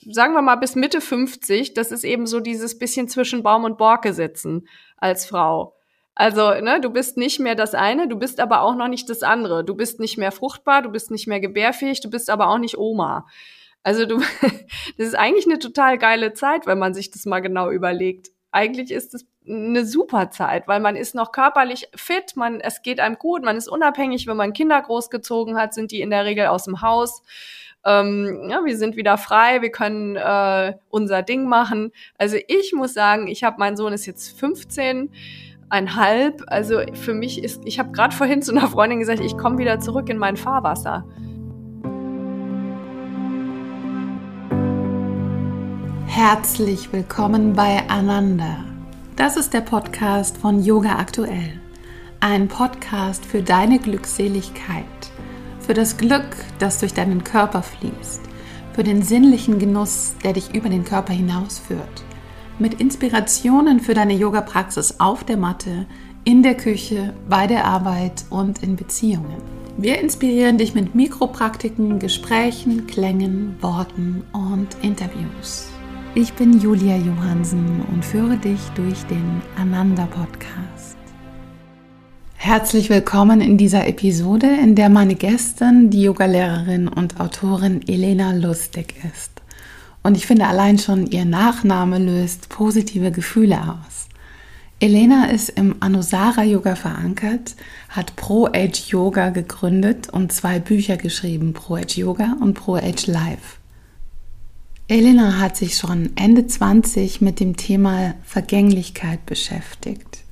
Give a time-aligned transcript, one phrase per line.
[0.00, 3.78] sagen wir mal bis Mitte 50, das ist eben so dieses bisschen zwischen Baum und
[3.78, 5.74] Borke sitzen als Frau.
[6.14, 9.22] Also, ne, du bist nicht mehr das eine, du bist aber auch noch nicht das
[9.22, 9.64] andere.
[9.64, 12.76] Du bist nicht mehr fruchtbar, du bist nicht mehr gebärfähig, du bist aber auch nicht
[12.76, 13.26] Oma.
[13.84, 14.18] Also du,
[14.98, 18.30] das ist eigentlich eine total geile Zeit, wenn man sich das mal genau überlegt.
[18.50, 22.98] Eigentlich ist es eine super Zeit, weil man ist noch körperlich fit, man, es geht
[22.98, 26.46] einem gut, man ist unabhängig, wenn man Kinder großgezogen hat, sind die in der Regel
[26.46, 27.22] aus dem Haus.
[27.84, 31.92] Ähm, ja, wir sind wieder frei, wir können äh, unser Ding machen.
[32.18, 35.10] Also ich muss sagen, ich habe, mein Sohn ist jetzt 15
[35.68, 36.42] einhalb.
[36.46, 39.80] Also für mich ist, ich habe gerade vorhin zu einer Freundin gesagt, ich komme wieder
[39.80, 41.04] zurück in mein Fahrwasser.
[46.06, 48.64] Herzlich willkommen bei Ananda.
[49.14, 51.60] Das ist der Podcast von Yoga Aktuell.
[52.20, 54.84] Ein Podcast für deine Glückseligkeit,
[55.68, 56.24] für das Glück,
[56.58, 58.22] das durch deinen Körper fließt,
[58.72, 62.08] für den sinnlichen Genuss, der dich über den Körper hinausführt
[62.58, 65.86] mit Inspirationen für deine Yoga-Praxis auf der Matte,
[66.24, 69.42] in der Küche, bei der Arbeit und in Beziehungen.
[69.76, 75.68] Wir inspirieren dich mit Mikropraktiken, Gesprächen, Klängen, Worten und Interviews.
[76.14, 80.97] Ich bin Julia Johansen und führe dich durch den Ananda Podcast.
[82.40, 88.94] Herzlich willkommen in dieser Episode, in der meine Gästin die Yogalehrerin und Autorin Elena Lustig
[89.12, 89.32] ist.
[90.04, 94.06] Und ich finde allein schon ihr Nachname löst positive Gefühle aus.
[94.78, 97.56] Elena ist im Anusara Yoga verankert,
[97.88, 103.08] hat Pro Age Yoga gegründet und zwei Bücher geschrieben, Pro Age Yoga und Pro Age
[103.08, 103.56] Life.
[104.86, 110.22] Elena hat sich schon Ende 20 mit dem Thema Vergänglichkeit beschäftigt.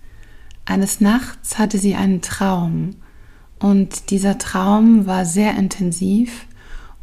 [0.66, 2.96] Eines Nachts hatte sie einen Traum
[3.60, 6.46] und dieser Traum war sehr intensiv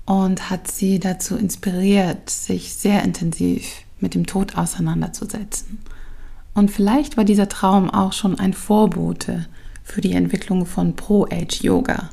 [0.06, 3.64] und hat sie dazu inspiriert, sich sehr intensiv
[4.02, 5.80] mit dem Tod auseinanderzusetzen.
[6.54, 9.48] Und vielleicht war dieser Traum auch schon ein Vorbote
[9.82, 12.10] für die Entwicklung von Pro-Age-Yoga.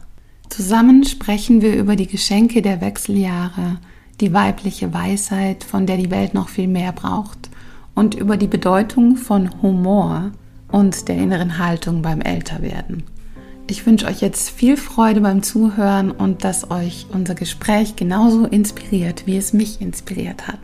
[0.48, 3.78] Zusammen sprechen wir über die Geschenke der Wechseljahre,
[4.20, 7.50] die weibliche Weisheit, von der die Welt noch viel mehr braucht,
[7.94, 10.30] und über die Bedeutung von Humor
[10.72, 13.04] und der inneren Haltung beim Älterwerden.
[13.68, 19.26] Ich wünsche euch jetzt viel Freude beim Zuhören und dass euch unser Gespräch genauso inspiriert,
[19.26, 20.58] wie es mich inspiriert hat.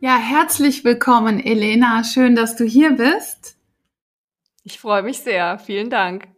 [0.00, 2.02] Ja, herzlich willkommen, Elena.
[2.04, 3.56] Schön, dass du hier bist.
[4.64, 5.58] Ich freue mich sehr.
[5.58, 6.28] Vielen Dank.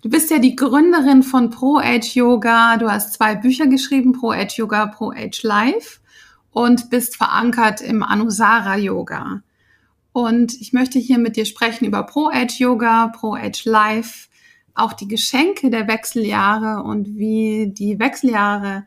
[0.00, 2.78] Du bist ja die Gründerin von Pro Age Yoga.
[2.78, 6.00] Du hast zwei Bücher geschrieben, Pro Age Yoga, Pro Age Life
[6.50, 9.42] und bist verankert im Anusara Yoga.
[10.14, 14.28] Und ich möchte hier mit dir sprechen über Pro-Age Yoga, Pro-Age Life,
[14.72, 18.86] auch die Geschenke der Wechseljahre und wie die Wechseljahre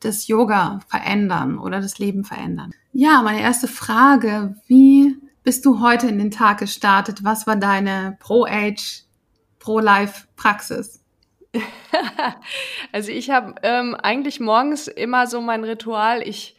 [0.00, 2.72] das Yoga verändern oder das Leben verändern.
[2.94, 7.22] Ja, meine erste Frage, wie bist du heute in den Tag gestartet?
[7.22, 9.04] Was war deine Pro-Age,
[9.58, 11.04] Pro-Life-Praxis?
[12.92, 16.56] also ich habe ähm, eigentlich morgens immer so mein Ritual, ich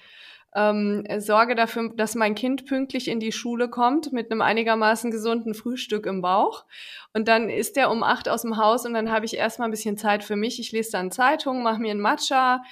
[0.56, 5.54] ähm, sorge dafür, dass mein Kind pünktlich in die Schule kommt mit einem einigermaßen gesunden
[5.54, 6.66] Frühstück im Bauch.
[7.14, 9.72] Und dann ist er um acht aus dem Haus und dann habe ich erstmal ein
[9.72, 10.60] bisschen Zeit für mich.
[10.60, 12.64] Ich lese dann Zeitung, mache mir einen Matcha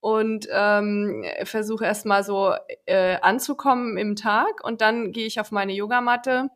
[0.00, 2.54] und ähm, versuche erstmal so
[2.86, 4.64] äh, anzukommen im Tag.
[4.64, 6.48] Und dann gehe ich auf meine Yogamatte,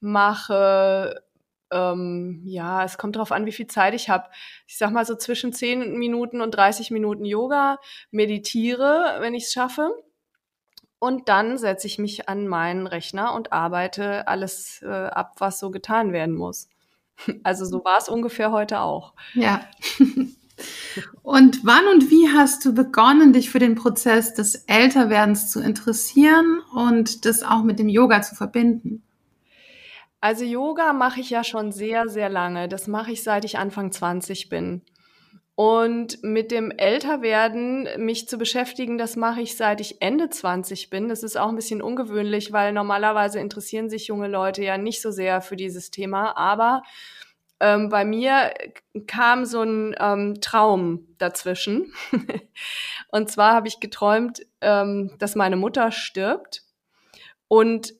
[0.00, 1.22] mache
[1.72, 4.28] ähm, ja, es kommt darauf an, wie viel Zeit ich habe.
[4.66, 7.78] Ich sag mal so zwischen 10 Minuten und 30 Minuten Yoga,
[8.10, 9.90] meditiere, wenn ich es schaffe.
[11.06, 15.70] Und dann setze ich mich an meinen Rechner und arbeite alles äh, ab, was so
[15.70, 16.68] getan werden muss.
[17.44, 19.14] Also so war es ungefähr heute auch.
[19.34, 19.60] Ja.
[21.22, 26.60] Und wann und wie hast du begonnen, dich für den Prozess des Älterwerdens zu interessieren
[26.74, 29.02] und das auch mit dem Yoga zu verbinden?
[30.22, 32.68] Also Yoga mache ich ja schon sehr, sehr lange.
[32.68, 34.80] Das mache ich seit ich Anfang 20 bin.
[35.56, 41.08] Und mit dem Älterwerden mich zu beschäftigen, das mache ich seit ich Ende 20 bin.
[41.08, 45.10] Das ist auch ein bisschen ungewöhnlich, weil normalerweise interessieren sich junge Leute ja nicht so
[45.10, 46.36] sehr für dieses Thema.
[46.36, 46.82] Aber
[47.58, 48.52] ähm, bei mir
[49.06, 51.90] kam so ein ähm, Traum dazwischen.
[53.10, 56.64] und zwar habe ich geträumt, ähm, dass meine Mutter stirbt.
[57.48, 57.94] Und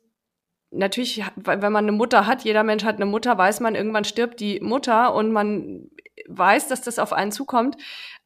[0.71, 4.41] natürlich, wenn man eine Mutter hat, jeder Mensch hat eine Mutter, weiß man, irgendwann stirbt
[4.41, 5.91] die Mutter und man
[6.29, 7.77] weiß, dass das auf einen zukommt.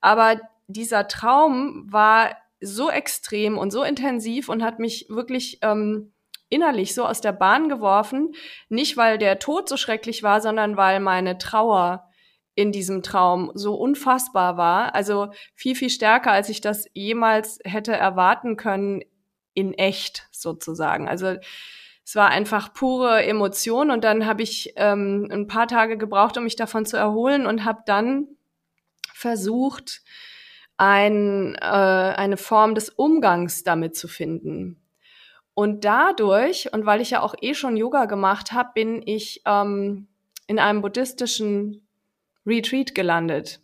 [0.01, 6.13] Aber dieser Traum war so extrem und so intensiv und hat mich wirklich ähm,
[6.49, 8.35] innerlich so aus der Bahn geworfen.
[8.69, 12.11] Nicht, weil der Tod so schrecklich war, sondern weil meine Trauer
[12.55, 14.95] in diesem Traum so unfassbar war.
[14.95, 19.03] Also viel, viel stärker, als ich das jemals hätte erwarten können
[19.55, 21.09] in echt sozusagen.
[21.09, 21.37] Also
[22.11, 26.43] es war einfach pure Emotion und dann habe ich ähm, ein paar Tage gebraucht, um
[26.43, 28.27] mich davon zu erholen und habe dann
[29.15, 30.03] versucht,
[30.77, 34.83] ein, äh, eine Form des Umgangs damit zu finden.
[35.55, 40.09] Und dadurch, und weil ich ja auch eh schon Yoga gemacht habe, bin ich ähm,
[40.49, 41.87] in einem buddhistischen
[42.45, 43.61] Retreat gelandet,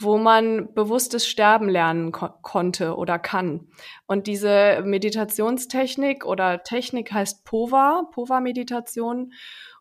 [0.00, 3.68] wo man bewusstes Sterben lernen ko konnte oder kann.
[4.06, 9.32] Und diese Meditationstechnik oder Technik heißt Pova, Pova-Meditation.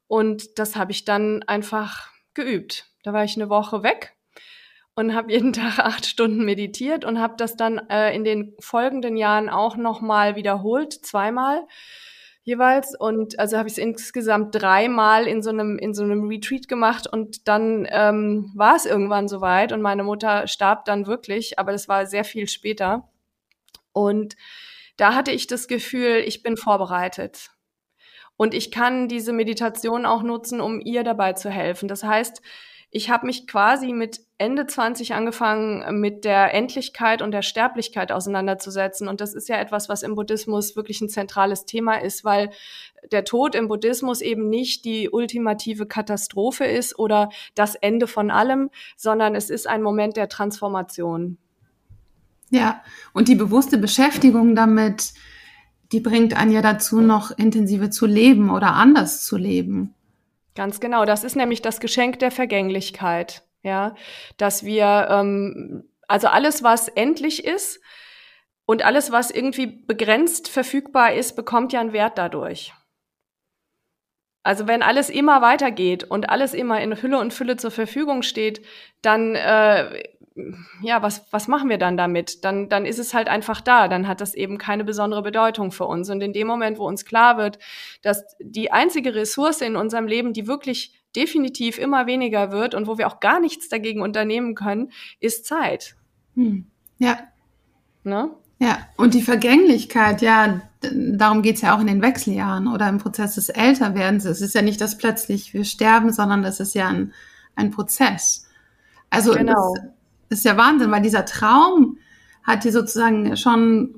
[0.07, 2.91] Und das habe ich dann einfach geübt.
[3.03, 4.17] Da war ich eine Woche weg
[4.95, 9.15] und habe jeden Tag acht Stunden meditiert und habe das dann äh, in den folgenden
[9.15, 11.65] Jahren auch nochmal wiederholt, zweimal
[12.47, 12.95] jeweils.
[12.97, 17.05] Und also habe ich es insgesamt dreimal in so einem in so einem Retreat gemacht
[17.05, 21.89] und dann ähm, war es irgendwann soweit und meine Mutter starb dann wirklich, aber das
[21.89, 23.09] war sehr viel später.
[23.91, 24.37] Und
[24.95, 27.51] da hatte ich das Gefühl, ich bin vorbereitet.
[28.37, 31.89] Und ich kann diese Meditation auch nutzen, um ihr dabei zu helfen.
[31.89, 32.41] Das heißt,
[32.89, 39.07] ich habe mich quasi mit Ende 20 angefangen, mit der Endlichkeit und der Sterblichkeit auseinanderzusetzen.
[39.07, 42.51] Und das ist ja etwas, was im Buddhismus wirklich ein zentrales Thema ist, weil
[43.11, 48.69] der Tod im Buddhismus eben nicht die ultimative Katastrophe ist oder das Ende von allem,
[48.95, 51.37] sondern es ist ein Moment der Transformation.
[52.49, 52.81] Ja,
[53.13, 55.13] und die bewusste Beschäftigung damit,
[55.91, 59.93] die bringt einen ja dazu, noch intensiver zu leben oder anders zu leben.
[60.57, 61.05] Ganz genau.
[61.05, 63.43] Das ist nämlich das Geschenk der Vergänglichkeit.
[63.61, 63.95] Ja,
[64.37, 67.79] dass wir, ähm, also alles, was endlich ist
[68.65, 72.73] und alles, was irgendwie begrenzt verfügbar ist, bekommt ja einen Wert dadurch.
[74.41, 78.65] Also wenn alles immer weitergeht und alles immer in Hülle und Fülle zur Verfügung steht,
[79.01, 80.03] dann äh,
[80.81, 82.43] ja, was, was machen wir dann damit?
[82.45, 83.87] Dann, dann ist es halt einfach da.
[83.87, 86.09] Dann hat das eben keine besondere Bedeutung für uns.
[86.09, 87.59] Und in dem Moment, wo uns klar wird,
[88.01, 92.97] dass die einzige Ressource in unserem Leben, die wirklich definitiv immer weniger wird und wo
[92.97, 95.95] wir auch gar nichts dagegen unternehmen können, ist Zeit.
[96.35, 96.67] Hm.
[96.99, 97.19] Ja.
[98.03, 98.31] Ne?
[98.59, 103.35] Ja, und die Vergänglichkeit, ja, darum geht's ja auch in den Wechseljahren oder im Prozess
[103.35, 104.25] des Älterwerdens.
[104.25, 107.13] Es ist ja nicht, dass plötzlich wir sterben, sondern das ist ja ein,
[107.55, 108.47] ein Prozess.
[109.09, 109.73] Also genau.
[109.73, 109.91] das, das
[110.29, 111.97] ist ja Wahnsinn, weil dieser Traum
[112.43, 113.95] hat dir sozusagen schon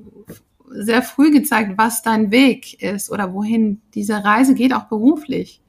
[0.70, 5.60] sehr früh gezeigt, was dein Weg ist oder wohin diese Reise geht, auch beruflich.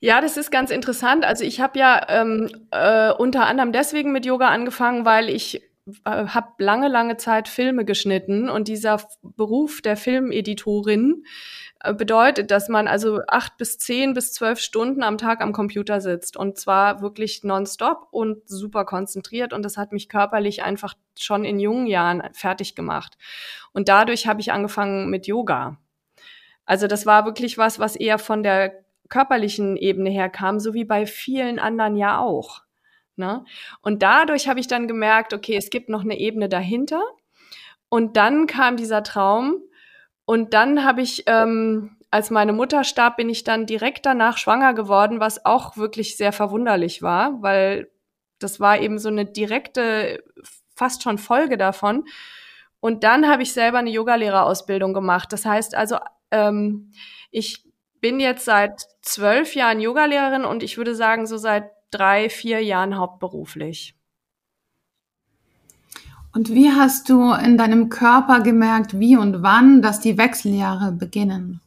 [0.00, 1.24] Ja, das ist ganz interessant.
[1.24, 5.62] Also ich habe ja ähm, äh, unter anderem deswegen mit Yoga angefangen, weil ich
[6.06, 11.24] habe lange, lange Zeit Filme geschnitten und dieser Beruf der Filmeditorin
[11.80, 16.00] äh, bedeutet, dass man also acht bis zehn bis zwölf Stunden am Tag am Computer
[16.00, 21.44] sitzt und zwar wirklich nonstop und super konzentriert und das hat mich körperlich einfach schon
[21.44, 23.18] in jungen Jahren fertig gemacht.
[23.72, 25.78] Und dadurch habe ich angefangen mit Yoga.
[26.64, 30.84] Also das war wirklich was, was eher von der körperlichen Ebene her kam, so wie
[30.84, 32.63] bei vielen anderen ja auch.
[33.16, 33.44] Ne?
[33.80, 37.02] Und dadurch habe ich dann gemerkt, okay, es gibt noch eine Ebene dahinter.
[37.88, 39.62] Und dann kam dieser Traum.
[40.24, 44.74] Und dann habe ich, ähm, als meine Mutter starb, bin ich dann direkt danach schwanger
[44.74, 47.90] geworden, was auch wirklich sehr verwunderlich war, weil
[48.38, 50.22] das war eben so eine direkte,
[50.74, 52.04] fast schon Folge davon.
[52.80, 55.32] Und dann habe ich selber eine Yogalehrerausbildung gemacht.
[55.32, 55.98] Das heißt also,
[56.30, 56.92] ähm,
[57.30, 57.64] ich
[58.00, 62.96] bin jetzt seit zwölf Jahren Yogalehrerin und ich würde sagen, so seit drei, vier Jahren
[62.96, 63.94] hauptberuflich.
[66.34, 71.60] Und wie hast du in deinem Körper gemerkt, wie und wann, dass die Wechseljahre beginnen?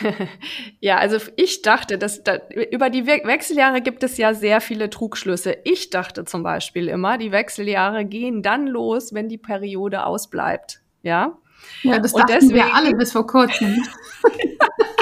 [0.80, 2.38] ja, also ich dachte, dass da,
[2.70, 5.56] über die We Wechseljahre gibt es ja sehr viele Trugschlüsse.
[5.64, 10.80] Ich dachte zum Beispiel immer, die Wechseljahre gehen dann los, wenn die Periode ausbleibt.
[11.02, 11.36] Ja.
[11.82, 13.84] Ja, das und dachten deswegen, wir alle bis vor kurzem.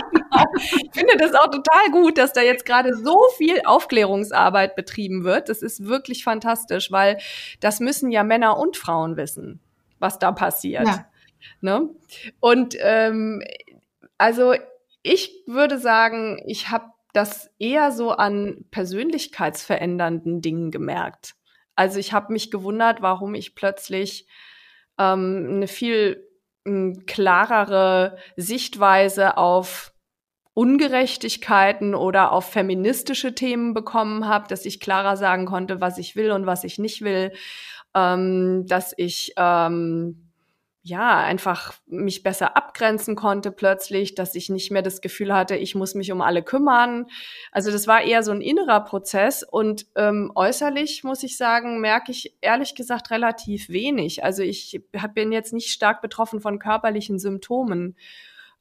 [0.57, 5.49] ich finde das auch total gut, dass da jetzt gerade so viel Aufklärungsarbeit betrieben wird.
[5.49, 7.19] Das ist wirklich fantastisch, weil
[7.61, 9.61] das müssen ja Männer und Frauen wissen,
[9.99, 10.87] was da passiert.
[10.87, 11.07] Ja.
[11.61, 11.91] Ne?
[12.41, 13.43] Und ähm,
[14.19, 14.55] also
[15.03, 21.35] ich würde sagen, ich habe das eher so an persönlichkeitsverändernden Dingen gemerkt.
[21.75, 24.27] Also ich habe mich gewundert, warum ich plötzlich
[24.99, 26.29] ähm, eine viel
[26.67, 29.93] hm, klarere Sichtweise auf
[30.61, 36.33] Ungerechtigkeiten oder auf feministische Themen bekommen habe, dass ich klarer sagen konnte, was ich will
[36.33, 37.33] und was ich nicht will,
[37.95, 40.31] ähm, dass ich ähm,
[40.83, 45.75] ja, einfach mich besser abgrenzen konnte plötzlich, dass ich nicht mehr das Gefühl hatte, ich
[45.75, 47.07] muss mich um alle kümmern.
[47.53, 52.13] Also das war eher so ein innerer Prozess und ähm, äußerlich muss ich sagen, merke
[52.13, 54.25] ich ehrlich gesagt relativ wenig.
[54.25, 54.83] Also ich
[55.15, 57.97] bin jetzt nicht stark betroffen von körperlichen Symptomen.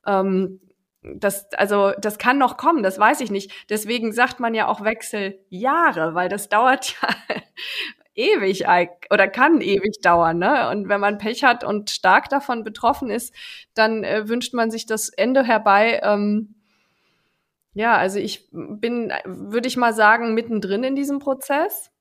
[0.07, 0.61] Ähm,
[1.17, 3.51] das, also, das kann noch kommen, das weiß ich nicht.
[3.69, 7.09] Deswegen sagt man ja auch Wechseljahre, weil das dauert ja
[8.19, 8.65] ewig
[9.09, 10.39] oder kann ewig dauern.
[10.39, 10.69] Ne?
[10.69, 13.33] Und wenn man Pech hat und stark davon betroffen ist,
[13.73, 16.01] dann äh, wünscht man sich das Ende herbei.
[16.03, 16.55] Ähm,
[17.73, 21.91] ja, also ich bin, würde ich mal sagen, mittendrin in diesem Prozess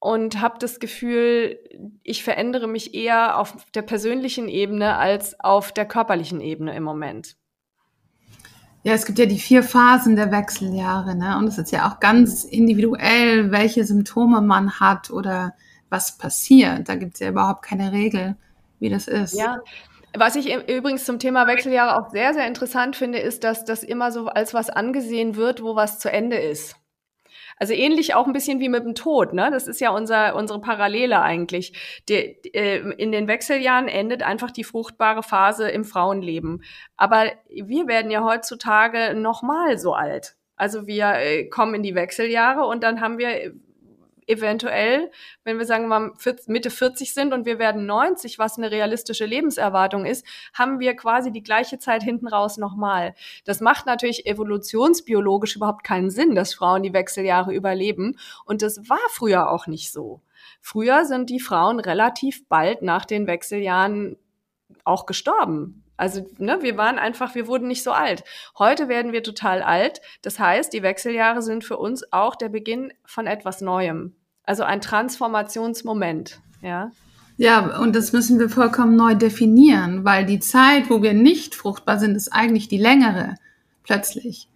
[0.00, 1.58] und habe das Gefühl,
[2.02, 7.36] ich verändere mich eher auf der persönlichen Ebene als auf der körperlichen Ebene im Moment.
[8.84, 11.38] Ja, es gibt ja die vier Phasen der Wechseljahre, ne?
[11.38, 15.54] Und es ist ja auch ganz individuell, welche Symptome man hat oder
[15.88, 16.86] was passiert.
[16.88, 18.36] Da gibt es ja überhaupt keine Regel,
[18.80, 19.32] wie das ist.
[19.32, 19.60] Ja.
[20.16, 24.12] Was ich übrigens zum Thema Wechseljahre auch sehr, sehr interessant finde, ist, dass das immer
[24.12, 26.76] so als was angesehen wird, wo was zu Ende ist.
[27.58, 29.50] Also ähnlich auch ein bisschen wie mit dem Tod, ne?
[29.50, 32.02] Das ist ja unser, unsere Parallele eigentlich.
[32.08, 32.14] Die,
[32.54, 36.62] äh, in den Wechseljahren endet einfach die fruchtbare Phase im Frauenleben.
[36.96, 40.36] Aber wir werden ja heutzutage nochmal so alt.
[40.56, 43.52] Also wir äh, kommen in die Wechseljahre und dann haben wir
[44.26, 45.10] eventuell,
[45.44, 46.12] wenn wir sagen wir
[46.46, 51.30] Mitte 40 sind und wir werden 90, was eine realistische Lebenserwartung ist, haben wir quasi
[51.30, 53.14] die gleiche Zeit hinten raus nochmal.
[53.44, 58.18] Das macht natürlich evolutionsbiologisch überhaupt keinen Sinn, dass Frauen die Wechseljahre überleben.
[58.44, 60.20] Und das war früher auch nicht so.
[60.60, 64.16] Früher sind die Frauen relativ bald nach den Wechseljahren
[64.84, 65.83] auch gestorben.
[65.96, 68.24] Also, ne, wir waren einfach, wir wurden nicht so alt.
[68.58, 70.00] Heute werden wir total alt.
[70.22, 74.14] Das heißt, die Wechseljahre sind für uns auch der Beginn von etwas Neuem.
[74.44, 76.90] Also ein Transformationsmoment, ja.
[77.36, 81.98] Ja, und das müssen wir vollkommen neu definieren, weil die Zeit, wo wir nicht fruchtbar
[81.98, 83.34] sind, ist eigentlich die längere,
[83.82, 84.48] plötzlich.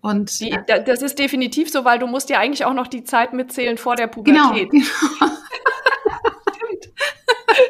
[0.00, 3.32] Und die, das ist definitiv so, weil du musst ja eigentlich auch noch die Zeit
[3.32, 4.70] mitzählen vor der Pubertät.
[4.70, 4.84] Genau.
[5.20, 5.32] genau.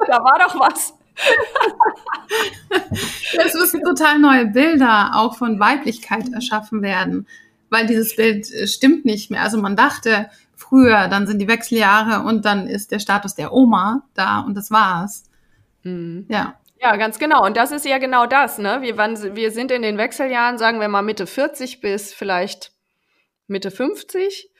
[0.08, 0.94] da war doch was.
[3.44, 7.26] es müssen total neue Bilder auch von Weiblichkeit erschaffen werden,
[7.70, 9.42] weil dieses Bild äh, stimmt nicht mehr.
[9.42, 14.02] Also man dachte früher, dann sind die Wechseljahre und dann ist der Status der Oma
[14.14, 15.24] da und das war's.
[15.82, 16.26] Mhm.
[16.28, 16.58] Ja.
[16.80, 17.44] Ja, ganz genau.
[17.46, 18.58] Und das ist ja genau das.
[18.58, 18.82] Ne?
[18.82, 22.72] Wir, waren, wir sind in den Wechseljahren, sagen wir mal Mitte 40 bis vielleicht
[23.46, 24.50] Mitte 50.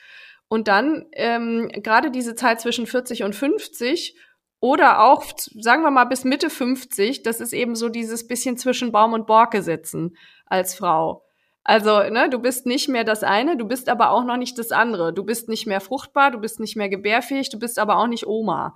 [0.49, 4.17] Und dann ähm, gerade diese Zeit zwischen 40 und 50
[4.65, 5.27] oder auch,
[5.61, 9.27] sagen wir mal, bis Mitte 50, das ist eben so dieses bisschen zwischen Baum und
[9.27, 10.17] Borke sitzen
[10.47, 11.23] als Frau.
[11.65, 14.73] Also, ne, du bist nicht mehr das eine, du bist aber auch noch nicht das
[14.73, 15.13] andere.
[15.13, 18.27] Du bist nicht mehr fruchtbar, du bist nicht mehr gebärfähig, du bist aber auch nicht
[18.27, 18.75] Oma.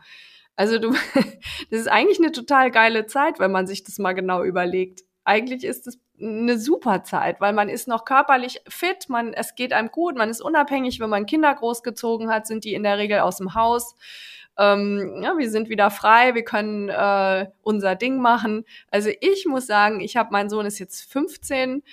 [0.57, 0.91] Also du,
[1.71, 5.05] das ist eigentlich eine total geile Zeit, wenn man sich das mal genau überlegt.
[5.25, 9.73] Eigentlich ist es eine super Zeit, weil man ist noch körperlich fit, man, es geht
[9.73, 13.21] einem gut, man ist unabhängig, wenn man Kinder großgezogen hat, sind die in der Regel
[13.21, 13.95] aus dem Haus
[14.59, 18.65] ähm, ja, wir sind wieder frei, wir können äh, unser Ding machen.
[18.91, 21.85] Also ich muss sagen, ich habe, mein Sohn ist jetzt 15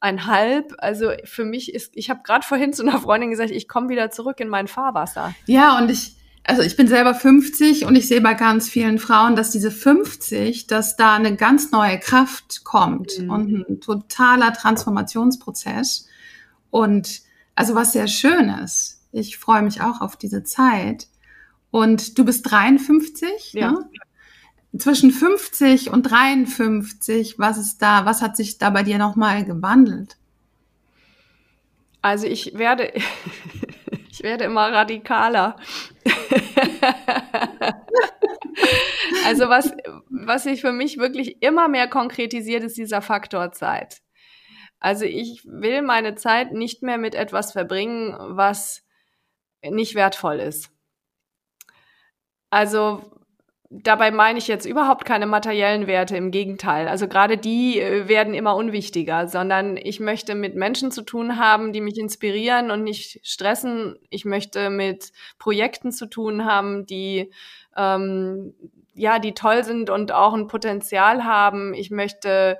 [0.00, 0.74] einhalb.
[0.78, 4.10] Also für mich ist, ich habe gerade vorhin zu einer Freundin gesagt, ich komme wieder
[4.10, 5.34] zurück in mein Fahrwasser.
[5.44, 9.34] Ja, und ich, also ich bin selber 50 und ich sehe bei ganz vielen Frauen,
[9.34, 13.30] dass diese 50, dass da eine ganz neue Kraft kommt mhm.
[13.30, 16.06] und ein totaler Transformationsprozess.
[16.70, 17.22] Und
[17.56, 19.02] also was sehr schön ist.
[19.10, 21.08] Ich freue mich auch auf diese Zeit.
[21.70, 23.72] Und du bist 53, ja.
[23.72, 23.90] Ne?
[24.78, 30.18] Zwischen 50 und 53, was ist da, was hat sich da bei dir nochmal gewandelt?
[32.02, 32.92] Also ich werde,
[34.16, 35.56] ich werde immer radikaler.
[39.26, 39.76] also was,
[40.08, 44.00] was sich für mich wirklich immer mehr konkretisiert, ist dieser Faktor Zeit.
[44.78, 48.86] Also ich will meine Zeit nicht mehr mit etwas verbringen, was
[49.62, 50.70] nicht wertvoll ist.
[52.48, 53.15] Also
[53.70, 56.88] dabei meine ich jetzt überhaupt keine materiellen Werte, im Gegenteil.
[56.88, 61.72] Also gerade die äh, werden immer unwichtiger, sondern ich möchte mit Menschen zu tun haben,
[61.72, 63.96] die mich inspirieren und nicht stressen.
[64.10, 67.30] Ich möchte mit Projekten zu tun haben, die
[67.76, 68.54] ähm,
[68.94, 71.74] ja, die toll sind und auch ein Potenzial haben.
[71.74, 72.58] Ich möchte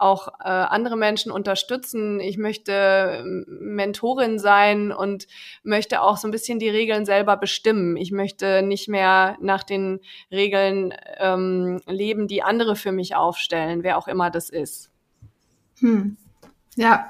[0.00, 2.20] auch äh, andere Menschen unterstützen.
[2.20, 2.72] Ich möchte
[3.20, 5.26] ähm, Mentorin sein und
[5.62, 7.96] möchte auch so ein bisschen die Regeln selber bestimmen.
[7.96, 13.98] Ich möchte nicht mehr nach den Regeln ähm, leben, die andere für mich aufstellen, wer
[13.98, 14.90] auch immer das ist.
[15.80, 16.16] Hm.
[16.76, 17.08] Ja,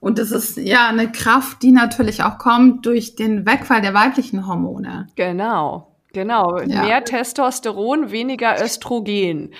[0.00, 4.46] und das ist ja eine Kraft, die natürlich auch kommt durch den Wegfall der weiblichen
[4.46, 5.08] Hormone.
[5.16, 5.97] Genau.
[6.12, 6.82] Genau, ja.
[6.82, 9.52] mehr Testosteron, weniger Östrogen.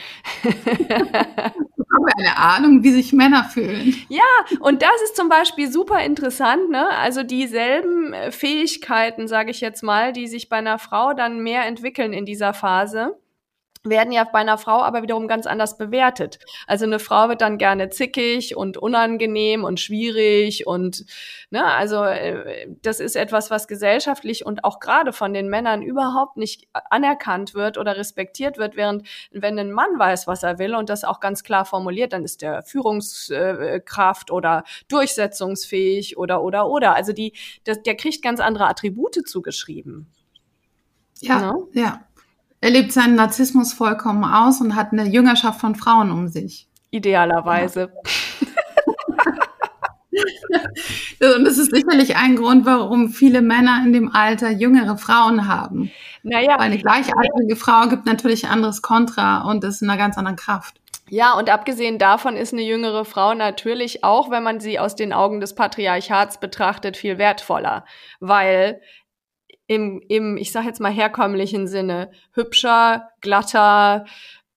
[0.44, 3.94] haben eine Ahnung, wie sich Männer fühlen.
[4.08, 4.22] Ja,
[4.60, 6.88] und das ist zum Beispiel super interessant, ne?
[6.90, 11.66] Also dieselben äh, Fähigkeiten, sage ich jetzt mal, die sich bei einer Frau dann mehr
[11.66, 13.18] entwickeln in dieser Phase
[13.88, 16.38] werden ja bei einer Frau aber wiederum ganz anders bewertet.
[16.66, 21.04] Also eine Frau wird dann gerne zickig und unangenehm und schwierig und
[21.50, 26.36] ne, also äh, das ist etwas, was gesellschaftlich und auch gerade von den Männern überhaupt
[26.36, 30.88] nicht anerkannt wird oder respektiert wird, während wenn ein Mann weiß, was er will und
[30.88, 36.94] das auch ganz klar formuliert, dann ist der Führungskraft oder durchsetzungsfähig oder oder oder.
[36.94, 37.32] Also die,
[37.64, 40.12] das, der kriegt ganz andere Attribute zugeschrieben.
[41.20, 41.52] Ja?
[41.52, 41.66] Ne?
[41.72, 42.07] ja.
[42.60, 46.66] Er lebt seinen Narzissmus vollkommen aus und hat eine Jüngerschaft von Frauen um sich.
[46.90, 47.92] Idealerweise.
[50.10, 51.30] Ja.
[51.36, 55.90] und das ist sicherlich ein Grund, warum viele Männer in dem Alter jüngere Frauen haben.
[56.22, 56.58] Naja.
[56.58, 60.80] Weil eine gleichaltrige Frau gibt natürlich anderes Kontra und ist in einer ganz anderen Kraft.
[61.10, 65.12] Ja, und abgesehen davon ist eine jüngere Frau natürlich auch, wenn man sie aus den
[65.12, 67.84] Augen des Patriarchats betrachtet, viel wertvoller,
[68.20, 68.82] weil
[69.68, 74.06] im, im ich sag jetzt mal herkömmlichen Sinne, hübscher, glatter,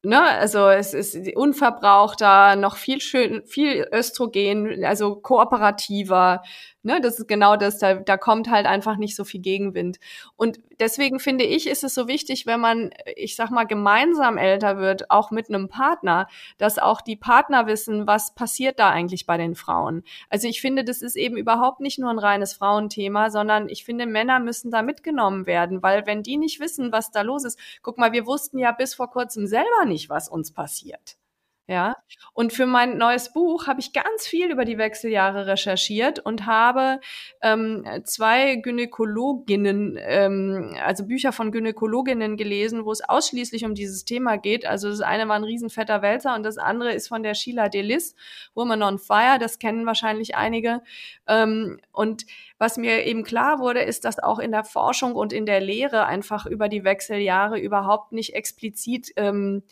[0.04, 6.42] ne, also es ist unverbrauchter, noch viel schön, viel Östrogen, also kooperativer,
[6.84, 10.00] Ne, das ist genau das, da, da kommt halt einfach nicht so viel Gegenwind.
[10.36, 14.80] Und deswegen finde ich, ist es so wichtig, wenn man, ich sag mal, gemeinsam älter
[14.80, 19.38] wird, auch mit einem Partner, dass auch die Partner wissen, was passiert da eigentlich bei
[19.38, 20.04] den Frauen.
[20.30, 24.08] Also ich finde, das ist eben überhaupt nicht nur ein reines Frauenthema, sondern ich finde,
[24.08, 28.00] Männer müssen da mitgenommen werden, weil wenn die nicht wissen, was da los ist, guck
[28.00, 31.21] mal, wir wussten ja bis vor kurzem selber nicht, was uns passiert.
[31.68, 31.96] Ja,
[32.34, 37.00] und für mein neues Buch habe ich ganz viel über die Wechseljahre recherchiert und habe
[37.42, 44.38] ähm, zwei Gynäkologinnen, ähm, also Bücher von Gynäkologinnen gelesen, wo es ausschließlich um dieses Thema
[44.38, 44.66] geht.
[44.66, 48.16] Also das eine war ein riesenfetter Wälzer und das andere ist von der Sheila Delis,
[48.54, 50.82] Woman on Fire, das kennen wahrscheinlich einige.
[51.28, 52.26] Ähm, und
[52.58, 56.06] was mir eben klar wurde, ist, dass auch in der Forschung und in der Lehre
[56.06, 59.64] einfach über die Wechseljahre überhaupt nicht explizit ähm,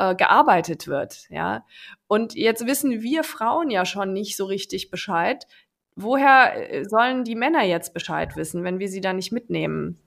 [0.00, 1.64] äh, gearbeitet wird, ja.
[2.06, 5.46] Und jetzt wissen wir Frauen ja schon nicht so richtig Bescheid.
[5.94, 9.98] Woher äh, sollen die Männer jetzt Bescheid wissen, wenn wir sie da nicht mitnehmen?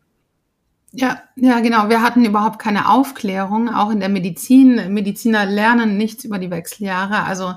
[0.92, 1.90] Ja, ja, genau.
[1.90, 4.94] Wir hatten überhaupt keine Aufklärung, auch in der Medizin.
[4.94, 7.24] Mediziner lernen nichts über die Wechseljahre.
[7.24, 7.54] Also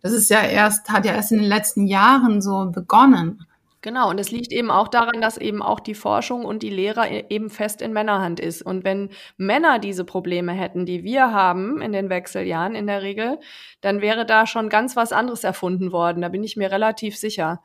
[0.00, 3.46] das ist ja erst, hat ja erst in den letzten Jahren so begonnen.
[3.82, 7.10] Genau, und es liegt eben auch daran, dass eben auch die Forschung und die Lehrer
[7.10, 8.60] e-, eben fest in Männerhand ist.
[8.60, 13.38] Und wenn Männer diese Probleme hätten, die wir haben in den Wechseljahren in der Regel,
[13.80, 16.20] dann wäre da schon ganz was anderes erfunden worden.
[16.20, 17.62] Da bin ich mir relativ sicher.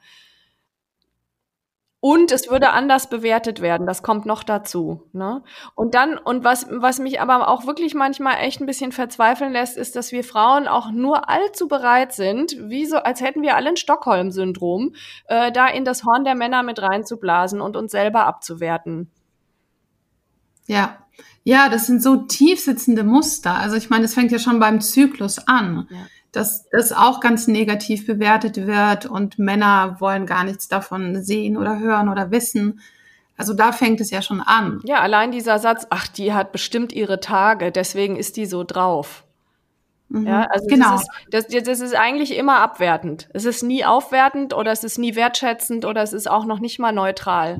[1.99, 3.88] Und es würde anders bewertet werden.
[3.88, 5.10] Das kommt noch dazu.
[5.12, 5.41] Ne?
[5.73, 9.75] Und dann, und was, was mich aber auch wirklich manchmal echt ein bisschen verzweifeln lässt,
[9.75, 13.69] ist, dass wir Frauen auch nur allzu bereit sind, wie so, als hätten wir alle
[13.69, 14.93] ein Stockholm-Syndrom,
[15.27, 19.10] äh, da in das Horn der Männer mit reinzublasen und uns selber abzuwerten.
[20.67, 20.97] Ja,
[21.43, 23.55] ja, das sind so tief sitzende Muster.
[23.55, 25.88] Also ich meine, es fängt ja schon beim Zyklus an.
[25.89, 25.97] Ja
[26.36, 31.80] dass das auch ganz negativ bewertet wird und Männer wollen gar nichts davon sehen oder
[31.80, 32.82] hören oder wissen.
[33.38, 34.82] Also da fängt es ja schon an.
[34.86, 39.26] Ja, allein dieser Satz, ach, die hat bestimmt ihre Tage, deswegen ist die so drauf.
[40.10, 40.91] Mhm, ja, also genau.
[41.32, 43.28] Das ist, das, das ist eigentlich immer abwertend.
[43.34, 46.80] Es ist nie aufwertend oder es ist nie wertschätzend oder es ist auch noch nicht
[46.80, 47.60] mal neutral.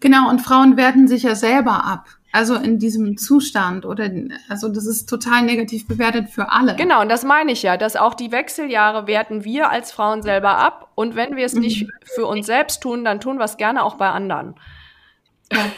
[0.00, 2.06] Genau, und Frauen werten sich ja selber ab.
[2.30, 4.10] Also in diesem Zustand oder
[4.48, 6.76] also das ist total negativ bewertet für alle.
[6.76, 10.58] Genau, und das meine ich ja, dass auch die Wechseljahre werten wir als Frauen selber
[10.58, 11.60] ab und wenn wir es mhm.
[11.60, 14.54] nicht für uns selbst tun, dann tun wir es gerne auch bei anderen.
[15.52, 15.60] Ja.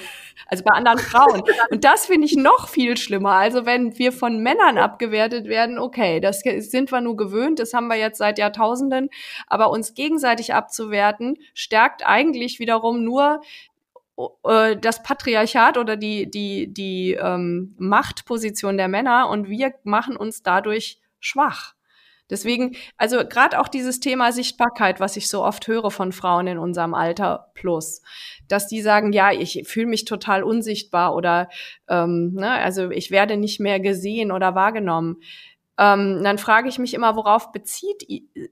[0.50, 1.44] Also bei anderen Frauen.
[1.70, 3.34] Und das finde ich noch viel schlimmer.
[3.34, 7.86] Also wenn wir von Männern abgewertet werden, okay, das sind wir nur gewöhnt, das haben
[7.86, 9.10] wir jetzt seit Jahrtausenden,
[9.46, 13.42] aber uns gegenseitig abzuwerten, stärkt eigentlich wiederum nur
[14.44, 20.42] äh, das Patriarchat oder die, die, die ähm, Machtposition der Männer und wir machen uns
[20.42, 21.74] dadurch schwach.
[22.30, 26.58] Deswegen, also gerade auch dieses Thema Sichtbarkeit, was ich so oft höre von Frauen in
[26.58, 28.02] unserem Alter plus,
[28.46, 31.48] dass die sagen, ja, ich fühle mich total unsichtbar oder
[31.88, 35.16] ähm, ne, also ich werde nicht mehr gesehen oder wahrgenommen.
[35.80, 38.06] Ähm, dann frage ich mich immer, worauf bezieht,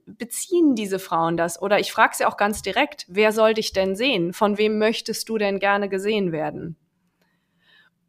[0.07, 1.61] beziehen diese Frauen das?
[1.61, 4.33] Oder ich frage sie auch ganz direkt, wer soll dich denn sehen?
[4.33, 6.75] Von wem möchtest du denn gerne gesehen werden?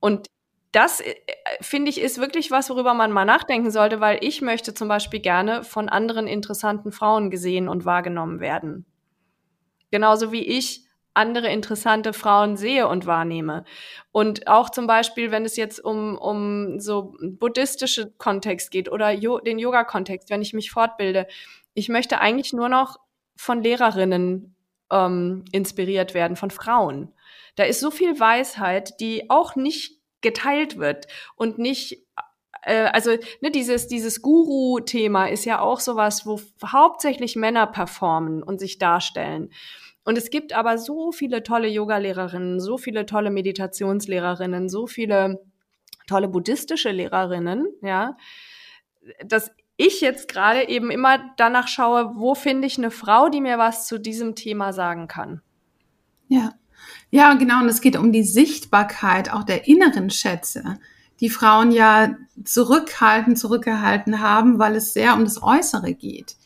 [0.01, 0.29] Und
[0.73, 1.15] das, äh,
[1.61, 5.21] finde ich, ist wirklich was, worüber man mal nachdenken sollte, weil ich möchte zum Beispiel
[5.21, 8.87] gerne von anderen interessanten Frauen gesehen und wahrgenommen werden.
[9.91, 13.65] Genauso wie ich andere interessante Frauen sehe und wahrnehme.
[14.13, 19.39] Und auch zum Beispiel, wenn es jetzt um, um so buddhistische Kontext geht oder jo
[19.39, 21.27] den Yoga-Kontext, wenn ich mich fortbilde,
[21.75, 22.99] ich möchte eigentlich nur noch
[23.37, 24.55] von Lehrerinnen
[24.91, 27.13] ähm, inspiriert werden, von Frauen.
[27.57, 32.07] Da ist so viel Weisheit, die auch nicht geteilt wird und nicht
[32.63, 38.59] äh, also ne, dieses, dieses Guru-Thema ist ja auch sowas, wo hauptsächlich Männer performen und
[38.61, 39.51] sich darstellen.
[40.05, 45.41] Und es gibt aber so viele tolle Yoga-Lehrerinnen, so viele tolle Meditationslehrerinnen, so viele
[46.07, 48.17] tolle buddhistische Lehrerinnen, ja,
[49.25, 53.59] dass ich jetzt gerade eben immer danach schaue, wo finde ich eine Frau, die mir
[53.59, 55.41] was zu diesem Thema sagen kann.
[56.29, 56.55] Ja.
[57.11, 57.61] Ja, genau.
[57.61, 60.79] Und es geht um die Sichtbarkeit auch der inneren Schätze,
[61.21, 66.37] die Frauen ja zurückhalten, zurückgehalten haben, weil es sehr um das Äußere geht.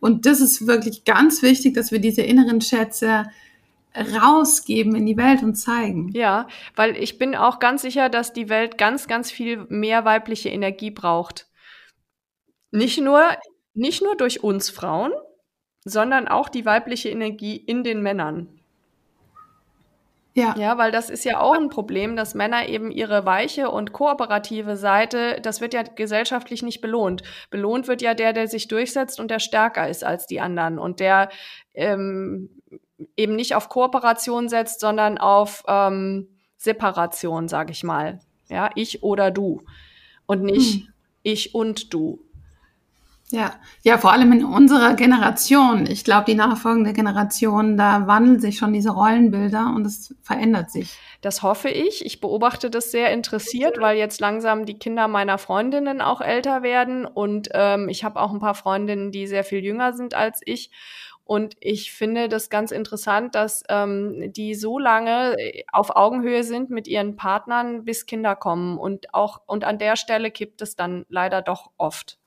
[0.00, 3.26] Und das ist wirklich ganz wichtig, dass wir diese inneren Schätze
[3.96, 6.10] rausgeben in die Welt und zeigen.
[6.12, 10.50] Ja, weil ich bin auch ganz sicher, dass die Welt ganz, ganz viel mehr weibliche
[10.50, 11.48] Energie braucht.
[12.70, 13.22] Nicht nur,
[13.74, 15.12] nicht nur durch uns Frauen,
[15.84, 18.57] sondern auch die weibliche Energie in den Männern.
[20.38, 20.54] Ja.
[20.56, 24.76] ja, weil das ist ja auch ein Problem, dass Männer eben ihre weiche und kooperative
[24.76, 27.22] Seite, das wird ja gesellschaftlich nicht belohnt.
[27.50, 31.00] Belohnt wird ja der, der sich durchsetzt und der stärker ist als die anderen und
[31.00, 31.28] der
[31.74, 32.50] ähm,
[33.16, 38.20] eben nicht auf Kooperation setzt, sondern auf ähm, Separation, sage ich mal.
[38.48, 39.62] Ja, ich oder du
[40.26, 40.92] und nicht hm.
[41.22, 42.20] ich und du.
[43.30, 45.86] Ja, ja, vor allem in unserer Generation.
[45.86, 50.96] Ich glaube, die nachfolgende Generation, da wandeln sich schon diese Rollenbilder und es verändert sich.
[51.20, 52.06] Das hoffe ich.
[52.06, 57.04] Ich beobachte das sehr interessiert, weil jetzt langsam die Kinder meiner Freundinnen auch älter werden
[57.04, 60.70] und ähm, ich habe auch ein paar Freundinnen, die sehr viel jünger sind als ich.
[61.24, 65.36] Und ich finde das ganz interessant, dass ähm, die so lange
[65.70, 68.78] auf Augenhöhe sind mit ihren Partnern, bis Kinder kommen.
[68.78, 72.18] Und auch und an der Stelle kippt es dann leider doch oft.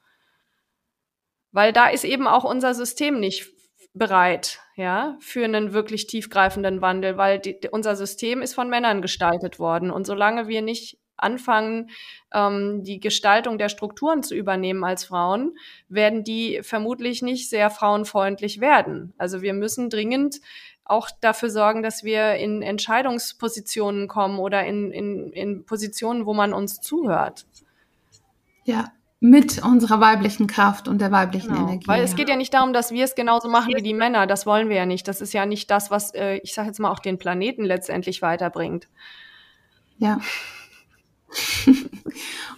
[1.52, 3.48] Weil da ist eben auch unser System nicht
[3.94, 9.60] bereit, ja, für einen wirklich tiefgreifenden Wandel, weil die, unser System ist von Männern gestaltet
[9.60, 9.92] worden.
[9.92, 11.90] Und solange wir nicht anfangen,
[12.34, 15.56] ähm, die Gestaltung der Strukturen zu übernehmen als Frauen,
[15.88, 19.14] werden die vermutlich nicht sehr frauenfreundlich werden.
[19.18, 20.40] Also wir müssen dringend
[20.84, 26.54] auch dafür sorgen, dass wir in Entscheidungspositionen kommen oder in, in, in Positionen, wo man
[26.54, 27.46] uns zuhört.
[28.66, 28.92] Ja,
[29.24, 31.68] mit unserer weiblichen Kraft und der weiblichen genau.
[31.68, 31.88] Energie.
[31.88, 34.26] Weil es geht ja nicht darum, dass wir es genauso machen wie die Männer.
[34.26, 35.08] Das wollen wir ja nicht.
[35.08, 38.24] Das ist ja nicht das, was, äh, ich sage jetzt mal, auch den Planeten letztendlich
[38.24, 38.88] weiterbringt.
[40.00, 40.20] Ja.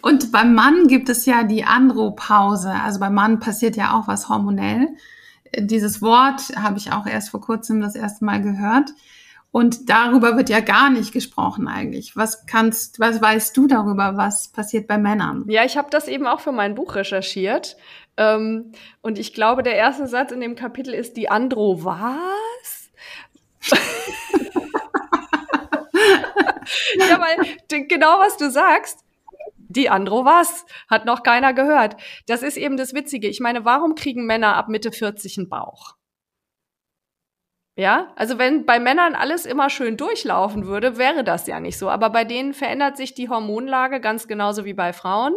[0.02, 2.72] und beim Mann gibt es ja die Andropause.
[2.72, 4.88] Also beim Mann passiert ja auch was hormonell.
[5.60, 8.90] Dieses Wort habe ich auch erst vor kurzem das erste Mal gehört.
[9.54, 12.18] Und darüber wird ja gar nicht gesprochen eigentlich.
[12.18, 15.46] Was kannst, was weißt du darüber, was passiert bei Männern?
[15.48, 17.78] Ja, ich habe das eben auch für mein Buch recherchiert.
[18.18, 22.90] Ähm, und ich glaube, der erste Satz in dem Kapitel ist die Andro was?
[26.96, 27.38] ja, weil
[27.88, 29.06] genau was du sagst,
[29.56, 30.66] die Andro was?
[30.90, 31.98] Hat noch keiner gehört.
[32.26, 33.28] Das ist eben das Witzige.
[33.28, 35.94] Ich meine, warum kriegen Männer ab Mitte 40 einen Bauch?
[37.76, 41.90] Ja, also wenn bei Männern alles immer schön durchlaufen würde, wäre das ja nicht so.
[41.90, 45.34] Aber bei denen verändert sich die Hormonlage ganz genauso wie bei Frauen.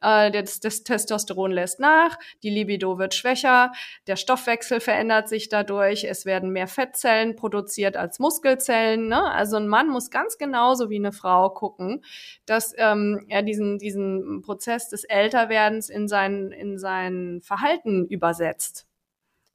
[0.00, 3.72] Äh, das, das Testosteron lässt nach, die Libido wird schwächer,
[4.06, 9.08] der Stoffwechsel verändert sich dadurch, es werden mehr Fettzellen produziert als Muskelzellen.
[9.08, 9.20] Ne?
[9.20, 12.04] Also ein Mann muss ganz genauso wie eine Frau gucken,
[12.46, 18.86] dass ähm, er diesen, diesen Prozess des Älterwerdens in sein, in sein Verhalten übersetzt.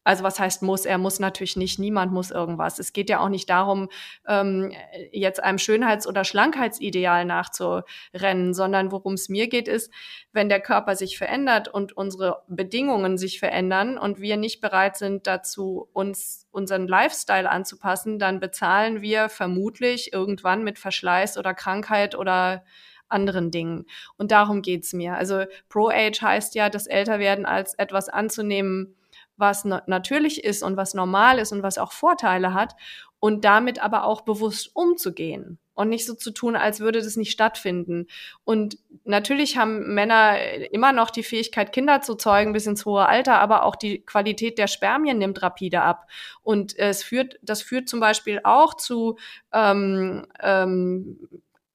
[0.08, 0.86] Also was heißt muss?
[0.86, 2.80] Er muss natürlich nicht, niemand muss irgendwas.
[2.80, 3.90] Es geht ja auch nicht darum,
[4.26, 4.72] ähm,
[5.12, 9.92] jetzt einem Schönheits- oder Schlankheitsideal nachzurennen, sondern worum es mir geht, ist,
[10.32, 15.28] wenn der Körper sich verändert und unsere Bedingungen sich verändern und wir nicht bereit sind
[15.28, 22.64] dazu, uns unseren Lifestyle anzupassen, dann bezahlen wir vermutlich irgendwann mit Verschleiß oder Krankheit oder
[23.10, 23.88] anderen Dingen.
[24.16, 25.16] Und darum geht's mir.
[25.16, 28.96] Also Pro-Age heißt ja, das Älterwerden als etwas anzunehmen,
[29.38, 32.76] was natürlich ist und was normal ist und was auch Vorteile hat
[33.20, 37.32] und damit aber auch bewusst umzugehen und nicht so zu tun, als würde das nicht
[37.32, 38.08] stattfinden.
[38.44, 40.38] Und natürlich haben Männer
[40.72, 44.58] immer noch die Fähigkeit, Kinder zu zeugen bis ins hohe Alter, aber auch die Qualität
[44.58, 46.08] der Spermien nimmt rapide ab.
[46.42, 49.18] Und es führt, das führt zum Beispiel auch zu
[49.54, 51.20] ähm, ähm,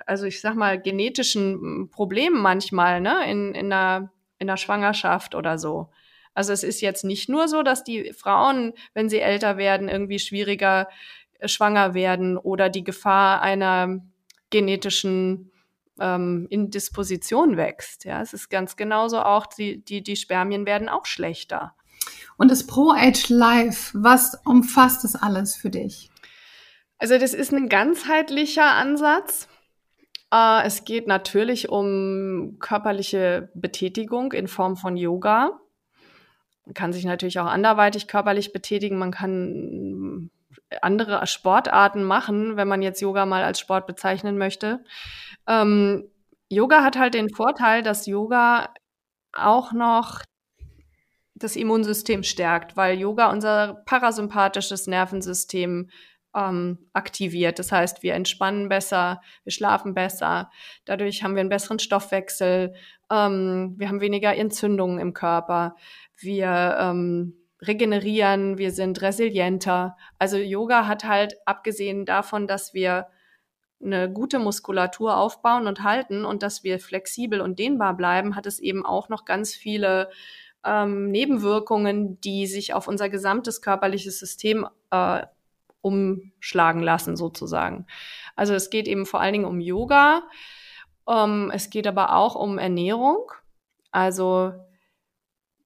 [0.06, 5.58] also ich sag mal, genetischen Problemen manchmal, ne, in, in, einer, in einer Schwangerschaft oder
[5.58, 5.90] so.
[6.34, 10.18] Also es ist jetzt nicht nur so, dass die Frauen, wenn sie älter werden, irgendwie
[10.18, 10.88] schwieriger
[11.38, 14.00] äh, schwanger werden oder die Gefahr einer
[14.50, 15.50] genetischen
[16.00, 18.04] ähm, Indisposition wächst.
[18.04, 21.74] Ja, es ist ganz genauso auch, die, die, die Spermien werden auch schlechter.
[22.36, 26.10] Und das Pro-Age Life, was umfasst das alles für dich?
[26.98, 29.48] Also das ist ein ganzheitlicher Ansatz.
[30.32, 35.60] Äh, es geht natürlich um körperliche Betätigung in Form von Yoga.
[36.64, 38.98] Man kann sich natürlich auch anderweitig körperlich betätigen.
[38.98, 40.30] Man kann
[40.80, 44.84] andere Sportarten machen, wenn man jetzt Yoga mal als Sport bezeichnen möchte.
[45.46, 46.08] Ähm,
[46.48, 48.72] Yoga hat halt den Vorteil, dass Yoga
[49.32, 50.22] auch noch
[51.34, 55.90] das Immunsystem stärkt, weil Yoga unser parasympathisches Nervensystem
[56.34, 57.58] ähm, aktiviert.
[57.58, 60.50] Das heißt, wir entspannen besser, wir schlafen besser,
[60.84, 62.74] dadurch haben wir einen besseren Stoffwechsel,
[63.10, 65.76] ähm, wir haben weniger Entzündungen im Körper,
[66.16, 69.96] wir ähm, regenerieren, wir sind resilienter.
[70.18, 73.06] Also Yoga hat halt, abgesehen davon, dass wir
[73.84, 78.58] eine gute Muskulatur aufbauen und halten und dass wir flexibel und dehnbar bleiben, hat es
[78.60, 80.10] eben auch noch ganz viele
[80.64, 85.22] ähm, Nebenwirkungen, die sich auf unser gesamtes körperliches System äh,
[85.82, 87.86] umschlagen lassen, sozusagen.
[88.36, 90.22] Also es geht eben vor allen Dingen um Yoga.
[91.08, 93.30] Ähm, es geht aber auch um Ernährung.
[93.90, 94.52] Also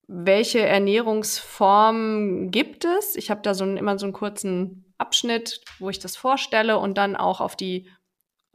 [0.09, 3.17] welche Ernährungsform gibt es?
[3.17, 6.97] Ich habe da so einen, immer so einen kurzen Abschnitt, wo ich das vorstelle und
[6.97, 7.89] dann auch auf die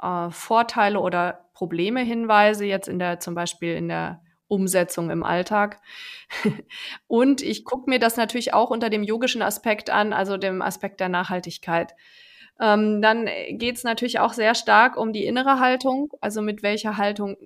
[0.02, 5.80] äh, Vorteile oder Probleme hinweise, jetzt in der zum Beispiel in der Umsetzung im Alltag.
[7.08, 11.00] und ich gucke mir das natürlich auch unter dem yogischen Aspekt an, also dem Aspekt
[11.00, 11.94] der Nachhaltigkeit.
[12.60, 16.98] Ähm, dann geht es natürlich auch sehr stark um die innere Haltung, also mit welcher
[16.98, 17.38] Haltung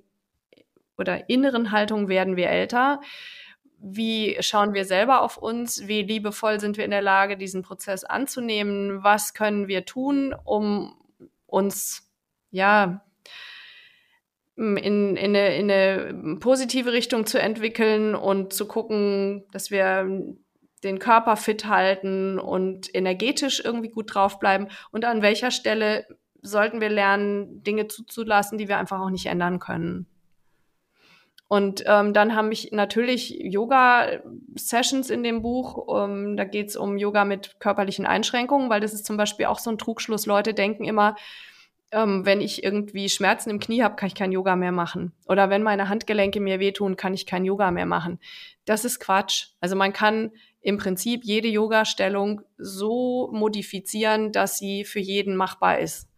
[0.98, 3.00] oder inneren Haltung werden wir älter
[3.78, 8.04] wie schauen wir selber auf uns, wie liebevoll sind wir in der Lage, diesen Prozess
[8.04, 10.96] anzunehmen, was können wir tun, um
[11.46, 12.10] uns
[12.50, 13.05] ja
[14.56, 20.08] in, in, eine, in eine positive Richtung zu entwickeln und zu gucken, dass wir
[20.82, 26.06] den Körper fit halten und energetisch irgendwie gut draufbleiben und an welcher Stelle
[26.42, 30.06] sollten wir lernen, Dinge zuzulassen, die wir einfach auch nicht ändern können.
[31.48, 35.86] Und ähm, dann habe ich natürlich Yoga-Sessions in dem Buch.
[35.96, 39.60] Ähm, da geht es um Yoga mit körperlichen Einschränkungen, weil das ist zum Beispiel auch
[39.60, 40.26] so ein Trugschluss.
[40.26, 41.14] Leute denken immer,
[41.92, 45.12] ähm, wenn ich irgendwie Schmerzen im Knie habe, kann ich kein Yoga mehr machen.
[45.26, 48.18] Oder wenn meine Handgelenke mir wehtun, kann ich kein Yoga mehr machen.
[48.64, 49.48] Das ist Quatsch.
[49.60, 56.08] Also man kann im Prinzip jede Yoga-Stellung so modifizieren, dass sie für jeden machbar ist.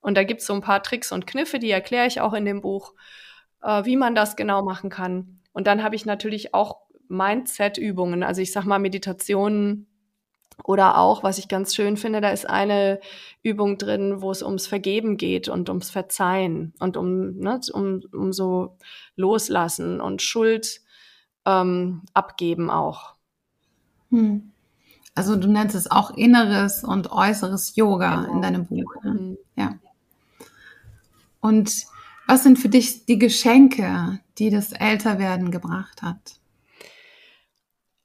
[0.00, 2.44] Und da gibt es so ein paar Tricks und Kniffe, die erkläre ich auch in
[2.44, 2.94] dem Buch
[3.66, 5.40] äh, wie man das genau machen kann.
[5.52, 9.86] Und dann habe ich natürlich auch Mindset-Übungen, also ich sag mal Meditationen
[10.64, 13.00] oder auch, was ich ganz schön finde, da ist eine
[13.42, 18.32] Übung drin, wo es ums Vergeben geht und ums Verzeihen und um, ne, um, um
[18.32, 18.76] so
[19.16, 20.80] Loslassen und Schuld
[21.44, 23.14] ähm, abgeben auch.
[24.10, 24.50] Hm.
[25.14, 28.34] Also du nennst es auch inneres und äußeres Yoga genau.
[28.34, 29.02] in deinem Buch.
[29.02, 29.12] Ne?
[29.12, 29.38] Mhm.
[29.56, 29.74] Ja.
[31.40, 31.86] Und
[32.26, 36.40] was sind für dich die Geschenke, die das Älterwerden gebracht hat?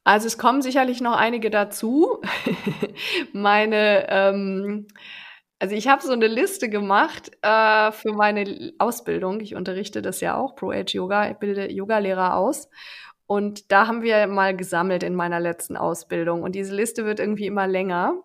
[0.04, 2.20] Also es kommen sicherlich noch einige dazu.
[3.32, 4.88] meine, ähm,
[5.58, 9.40] also ich habe so eine Liste gemacht äh, für meine Ausbildung.
[9.40, 11.30] Ich unterrichte das ja auch, Pro Age Yoga.
[11.30, 12.68] Ich bilde Yogalehrer aus.
[13.26, 16.42] Und da haben wir mal gesammelt in meiner letzten Ausbildung.
[16.42, 18.20] Und diese Liste wird irgendwie immer länger.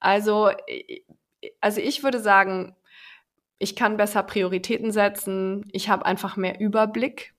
[0.00, 0.50] Also,
[1.60, 2.74] also ich würde sagen,
[3.58, 7.34] ich kann besser Prioritäten setzen, ich habe einfach mehr Überblick.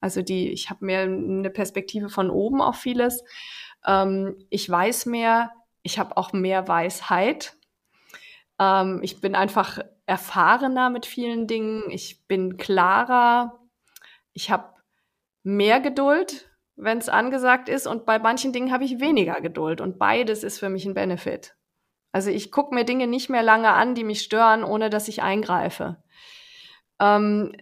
[0.00, 3.24] Also die, ich habe mehr eine Perspektive von oben auf vieles.
[3.86, 7.56] Ähm, ich weiß mehr, ich habe auch mehr Weisheit.
[8.58, 11.84] Ähm, ich bin einfach erfahrener mit vielen Dingen.
[11.90, 13.58] Ich bin klarer.
[14.32, 14.74] Ich habe
[15.42, 17.86] mehr Geduld, wenn es angesagt ist.
[17.86, 19.80] Und bei manchen Dingen habe ich weniger Geduld.
[19.80, 21.56] Und beides ist für mich ein Benefit.
[22.12, 25.22] Also ich gucke mir Dinge nicht mehr lange an, die mich stören, ohne dass ich
[25.22, 26.02] eingreife.
[27.00, 27.52] Ähm,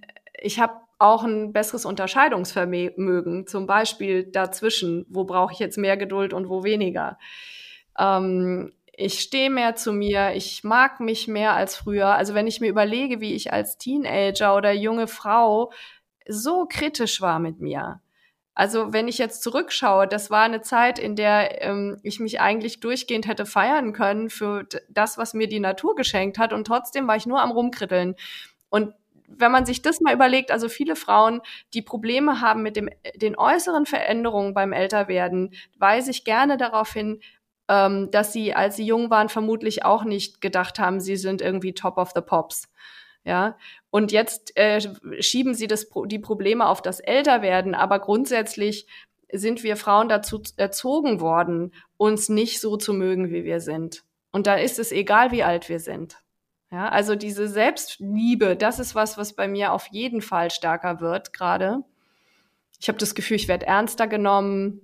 [0.41, 6.33] ich habe auch ein besseres Unterscheidungsvermögen, zum Beispiel dazwischen, wo brauche ich jetzt mehr Geduld
[6.33, 7.19] und wo weniger.
[7.99, 12.09] Ähm, ich stehe mehr zu mir, ich mag mich mehr als früher.
[12.15, 15.71] Also wenn ich mir überlege, wie ich als Teenager oder junge Frau
[16.27, 18.01] so kritisch war mit mir,
[18.57, 22.81] also wenn ich jetzt zurückschaue, das war eine Zeit, in der ähm, ich mich eigentlich
[22.81, 26.55] durchgehend hätte feiern können für das, was mir die Natur geschenkt hat.
[26.55, 28.17] Und trotzdem war ich nur am Rumkritteln.
[28.71, 28.95] Und
[29.29, 31.41] wenn man sich das mal überlegt, also viele Frauen,
[31.75, 37.21] die Probleme haben mit dem, den äußeren Veränderungen beim Älterwerden, weise ich gerne darauf hin,
[37.69, 41.75] ähm, dass sie, als sie jung waren, vermutlich auch nicht gedacht haben, sie sind irgendwie
[41.75, 42.69] top of the pops.
[43.25, 43.59] Ja,
[43.91, 44.81] und jetzt äh,
[45.21, 48.87] schieben sie das, die Probleme auf das Älterwerden, aber grundsätzlich
[49.33, 54.05] sind wir Frauen dazu erzogen worden, uns nicht so zu mögen, wie wir sind.
[54.31, 56.23] Und da ist es egal, wie alt wir sind.
[56.71, 61.33] Ja, also diese Selbstliebe, das ist was, was bei mir auf jeden Fall stärker wird
[61.33, 61.85] gerade.
[62.81, 64.81] Ich habe das Gefühl, ich werde ernster genommen.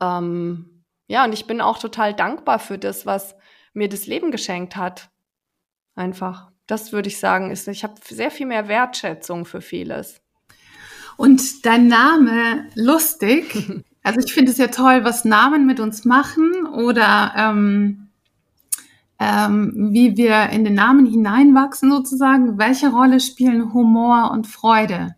[0.00, 3.34] Ähm, ja, und ich bin auch total dankbar für das, was
[3.72, 5.10] mir das Leben geschenkt hat.
[5.94, 6.50] Einfach.
[6.66, 10.20] Das würde ich sagen, ist, ich habe sehr viel mehr Wertschätzung für vieles.
[11.16, 13.84] Und dein Name, lustig.
[14.02, 18.09] Also ich finde es ja toll, was Namen mit uns machen oder ähm,
[19.20, 22.58] ähm, wie wir in den Namen hineinwachsen sozusagen.
[22.58, 25.14] Welche Rolle spielen Humor und Freude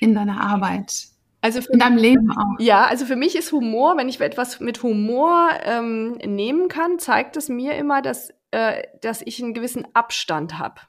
[0.00, 1.06] in deiner Arbeit?
[1.40, 2.58] Also in deinem Leben auch.
[2.58, 7.36] Ja, also für mich ist Humor, wenn ich etwas mit Humor ähm, nehmen kann, zeigt
[7.36, 10.80] es mir immer, dass, äh, dass ich einen gewissen Abstand habe.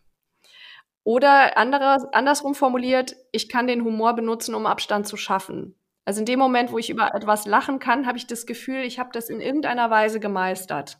[1.04, 5.76] Oder andere, andersrum formuliert, ich kann den Humor benutzen, um Abstand zu schaffen.
[6.04, 8.98] Also in dem Moment, wo ich über etwas lachen kann, habe ich das Gefühl, ich
[8.98, 10.98] habe das in irgendeiner Weise gemeistert.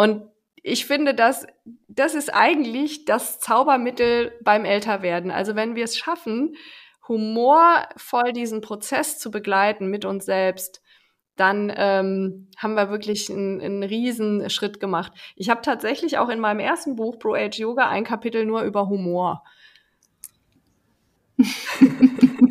[0.00, 0.22] Und
[0.62, 1.46] ich finde, dass
[1.88, 5.30] das ist eigentlich das Zaubermittel beim Älterwerden.
[5.30, 6.56] Also wenn wir es schaffen,
[7.06, 10.80] humorvoll diesen Prozess zu begleiten mit uns selbst,
[11.36, 15.12] dann ähm, haben wir wirklich einen, einen riesen Schritt gemacht.
[15.36, 18.88] Ich habe tatsächlich auch in meinem ersten Buch Pro Age Yoga ein Kapitel nur über
[18.88, 19.44] Humor.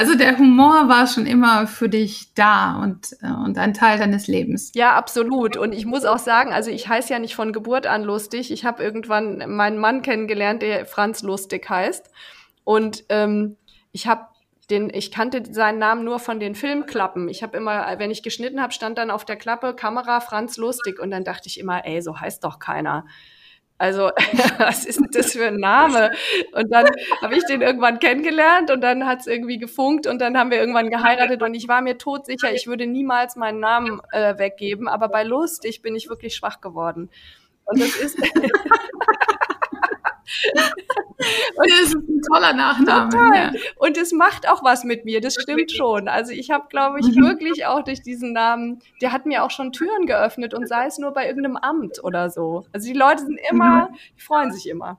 [0.00, 4.28] Also der Humor war schon immer für dich da und, äh, und ein Teil deines
[4.28, 4.72] Lebens.
[4.74, 5.58] Ja, absolut.
[5.58, 8.50] Und ich muss auch sagen, also ich heiße ja nicht von Geburt an lustig.
[8.50, 12.10] Ich habe irgendwann meinen Mann kennengelernt, der Franz Lustig heißt.
[12.64, 13.58] Und ähm,
[13.92, 14.24] ich habe
[14.70, 17.28] den, ich kannte seinen Namen nur von den Filmklappen.
[17.28, 20.98] Ich habe immer, wenn ich geschnitten habe, stand dann auf der Klappe Kamera Franz Lustig
[20.98, 23.04] und dann dachte ich immer, ey, so heißt doch keiner.
[23.80, 24.10] Also,
[24.58, 26.10] was ist das für ein Name?
[26.52, 26.84] Und dann
[27.22, 30.58] habe ich den irgendwann kennengelernt und dann hat es irgendwie gefunkt und dann haben wir
[30.58, 35.08] irgendwann geheiratet und ich war mir todsicher, ich würde niemals meinen Namen äh, weggeben, aber
[35.08, 37.08] bei Lustig bin ich wirklich schwach geworden.
[37.64, 38.18] Und das ist
[41.56, 43.10] Und das ist ein toller Nachname.
[43.10, 43.54] Total.
[43.54, 43.60] Ja.
[43.76, 46.08] Und es macht auch was mit mir, das stimmt schon.
[46.08, 47.22] Also ich habe, glaube ich, mhm.
[47.22, 50.98] wirklich auch durch diesen Namen, der hat mir auch schon Türen geöffnet und sei es
[50.98, 52.64] nur bei irgendeinem Amt oder so.
[52.72, 53.94] Also die Leute sind immer, mhm.
[54.16, 54.98] die freuen sich immer.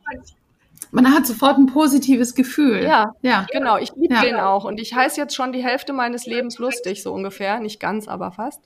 [0.92, 2.84] Man hat sofort ein positives Gefühl.
[2.84, 3.48] Ja, ja.
[3.52, 3.78] genau.
[3.78, 4.22] Ich liebe ja.
[4.22, 4.66] den auch.
[4.66, 7.60] Und ich heiße jetzt schon die Hälfte meines Lebens lustig, so ungefähr.
[7.60, 8.62] Nicht ganz, aber fast.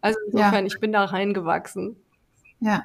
[0.00, 0.66] Also insofern, ja.
[0.66, 1.96] ich bin da reingewachsen.
[2.60, 2.84] Ja.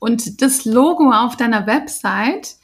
[0.00, 2.56] Und das Logo auf deiner Website,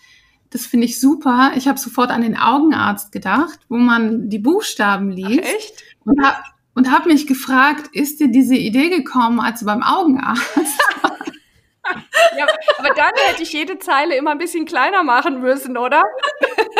[0.50, 1.52] das finde ich super.
[1.54, 5.42] Ich habe sofort an den Augenarzt gedacht, wo man die Buchstaben liest.
[5.44, 5.84] Ach, echt?
[6.04, 6.38] Und habe
[6.74, 10.46] und hab mich gefragt, ist dir diese Idee gekommen, als du beim Augenarzt
[12.36, 12.46] ja,
[12.78, 16.02] aber dann hätte ich jede Zeile immer ein bisschen kleiner machen müssen, oder?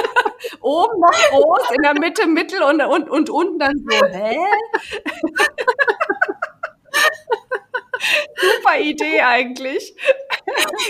[0.61, 4.37] Oben noch groß, in der Mitte mittel und, und, und unten dann so, hä?
[8.37, 9.95] Super Idee eigentlich.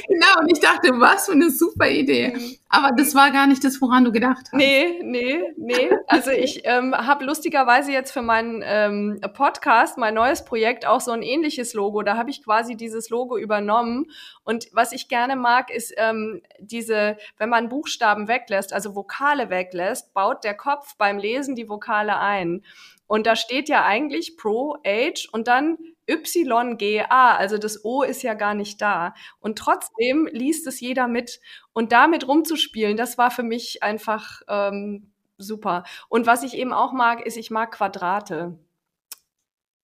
[0.08, 2.32] genau, und ich dachte, was für eine super Idee.
[2.34, 2.56] Mhm.
[2.68, 4.54] Aber das war gar nicht das, woran du gedacht hast.
[4.54, 5.90] Nee, nee, nee.
[6.08, 11.12] Also ich ähm, habe lustigerweise jetzt für meinen ähm, Podcast, mein neues Projekt, auch so
[11.12, 12.02] ein ähnliches Logo.
[12.02, 14.10] Da habe ich quasi dieses Logo übernommen.
[14.44, 20.12] Und was ich gerne mag, ist ähm, diese, wenn man Buchstaben weglässt, also Vokale weglässt,
[20.12, 22.64] baut der Kopf beim Lesen die Vokale ein.
[23.06, 28.34] Und da steht ja eigentlich Pro Age und dann YGA, also das O ist ja
[28.34, 29.14] gar nicht da.
[29.40, 31.40] Und trotzdem liest es jeder mit.
[31.72, 35.84] Und damit rumzuspielen, das war für mich einfach ähm, super.
[36.08, 38.58] Und was ich eben auch mag, ist, ich mag Quadrate.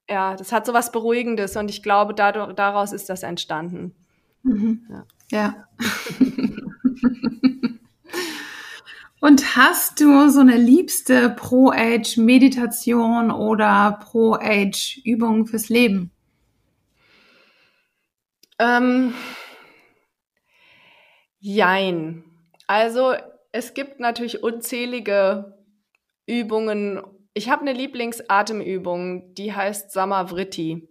[0.08, 3.94] Ja, das hat so was Beruhigendes und ich glaube, dadurch, daraus ist das entstanden.
[4.42, 4.86] Mhm.
[4.90, 5.06] Ja.
[5.30, 5.68] ja.
[9.22, 16.10] Und hast du so eine liebste Pro-Age-Meditation oder Pro-Age-Übung fürs Leben?
[18.58, 19.14] Ähm,
[21.38, 22.24] jein.
[22.66, 23.14] Also
[23.52, 25.56] es gibt natürlich unzählige
[26.26, 27.00] Übungen.
[27.32, 30.88] Ich habe eine Lieblingsatemübung, die heißt Samavriti.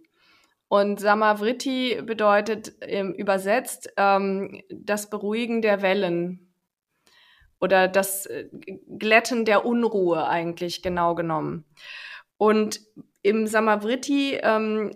[0.68, 6.41] Und Samavriti bedeutet ähm, übersetzt ähm, das Beruhigen der Wellen
[7.62, 8.48] oder das äh,
[8.98, 11.64] Glätten der Unruhe eigentlich genau genommen.
[12.36, 12.80] Und
[13.22, 14.90] im Samavriti, ähm,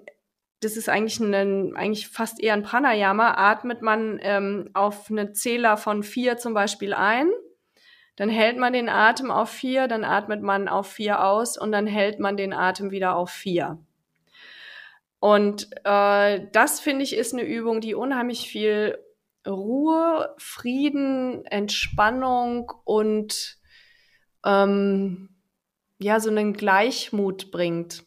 [0.60, 5.76] das ist eigentlich, ein, eigentlich fast eher ein Pranayama, atmet man ähm, auf eine Zähler
[5.76, 7.30] von vier zum Beispiel ein,
[8.16, 11.86] dann hält man den Atem auf vier, dann atmet man auf vier aus und dann
[11.86, 13.78] hält man den Atem wieder auf vier.
[15.20, 18.98] Und äh, das finde ich ist eine Übung, die unheimlich viel
[19.46, 23.58] Ruhe, Frieden, Entspannung und
[24.44, 25.30] ähm,
[25.98, 28.04] ja, so einen Gleichmut bringt.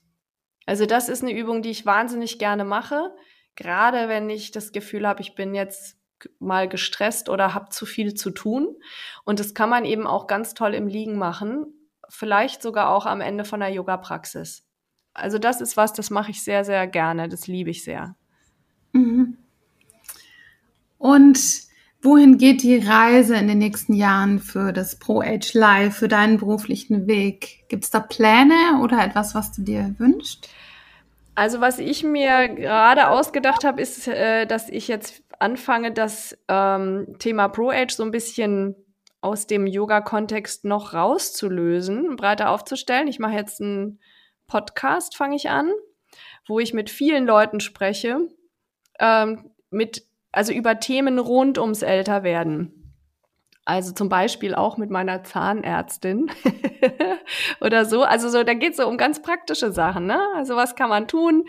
[0.66, 3.12] Also das ist eine Übung, die ich wahnsinnig gerne mache,
[3.56, 5.98] gerade wenn ich das Gefühl habe, ich bin jetzt
[6.40, 8.76] mal gestresst oder habe zu viel zu tun.
[9.24, 11.66] Und das kann man eben auch ganz toll im Liegen machen,
[12.10, 14.66] vielleicht sogar auch am Ende von der Yoga-Praxis.
[15.14, 18.16] Also das ist was, das mache ich sehr, sehr gerne, das liebe ich sehr.
[18.94, 19.38] Mhm.
[21.00, 21.40] Und
[22.04, 27.08] wohin geht die Reise in den nächsten Jahren für das Pro-Age Life, für deinen beruflichen
[27.08, 27.68] Weg?
[27.70, 30.48] Gibt es da Pläne oder etwas, was du dir wünschst?
[31.34, 37.16] Also was ich mir gerade ausgedacht habe, ist, äh, dass ich jetzt anfange, das ähm,
[37.18, 38.76] Thema Pro-Age so ein bisschen
[39.22, 43.08] aus dem Yoga-Kontext noch rauszulösen, breiter aufzustellen.
[43.08, 44.00] Ich mache jetzt einen
[44.48, 45.72] Podcast, fange ich an,
[46.46, 48.28] wo ich mit vielen Leuten spreche,
[49.00, 52.80] ähm, mit also über Themen rund ums Älterwerden.
[53.66, 56.32] Also zum Beispiel auch mit meiner Zahnärztin
[57.62, 58.04] oder so.
[58.04, 60.08] Also so, da geht es so um ganz praktische Sachen.
[60.08, 60.20] Ne?
[60.36, 61.46] Also was kann man tun,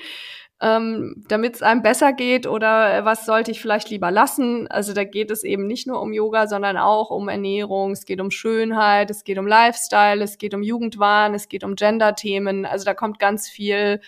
[0.60, 4.68] ähm, damit es einem besser geht oder was sollte ich vielleicht lieber lassen?
[4.68, 7.92] Also da geht es eben nicht nur um Yoga, sondern auch um Ernährung.
[7.92, 11.74] Es geht um Schönheit, es geht um Lifestyle, es geht um Jugendwahn, es geht um
[11.74, 12.66] Gender-Themen.
[12.66, 14.02] Also da kommt ganz viel,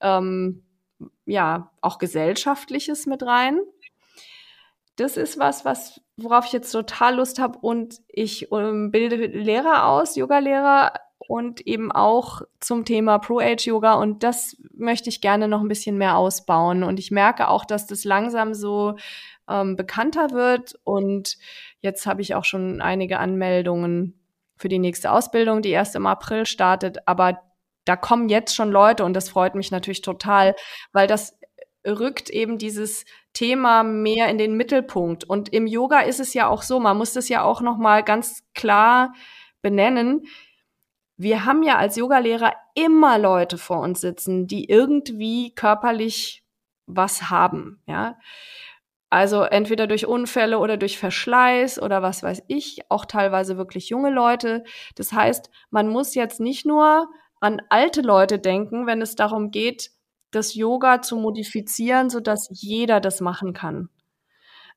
[0.00, 0.62] ähm,
[1.24, 3.58] ja, auch Gesellschaftliches mit rein
[4.96, 9.86] das ist was, was worauf ich jetzt total Lust habe und ich ähm, bilde Lehrer
[9.86, 15.68] aus, Yoga-Lehrer und eben auch zum Thema Pro-Age-Yoga und das möchte ich gerne noch ein
[15.68, 16.84] bisschen mehr ausbauen.
[16.84, 18.96] Und ich merke auch, dass das langsam so
[19.48, 21.36] ähm, bekannter wird und
[21.80, 24.18] jetzt habe ich auch schon einige Anmeldungen
[24.56, 27.40] für die nächste Ausbildung, die erst im April startet, aber
[27.84, 30.56] da kommen jetzt schon Leute und das freut mich natürlich total,
[30.92, 31.35] weil das
[31.86, 35.24] rückt eben dieses Thema mehr in den Mittelpunkt.
[35.24, 38.02] Und im Yoga ist es ja auch so, man muss das ja auch noch mal
[38.02, 39.14] ganz klar
[39.62, 40.26] benennen.
[41.16, 46.44] Wir haben ja als Yogalehrer immer Leute vor uns sitzen, die irgendwie körperlich
[46.86, 48.18] was haben, ja.
[49.08, 54.10] Also entweder durch Unfälle oder durch Verschleiß oder was weiß ich, auch teilweise wirklich junge
[54.10, 54.64] Leute.
[54.96, 57.08] Das heißt, man muss jetzt nicht nur
[57.40, 59.90] an alte Leute denken, wenn es darum geht,
[60.30, 63.88] das Yoga zu modifizieren, so dass jeder das machen kann.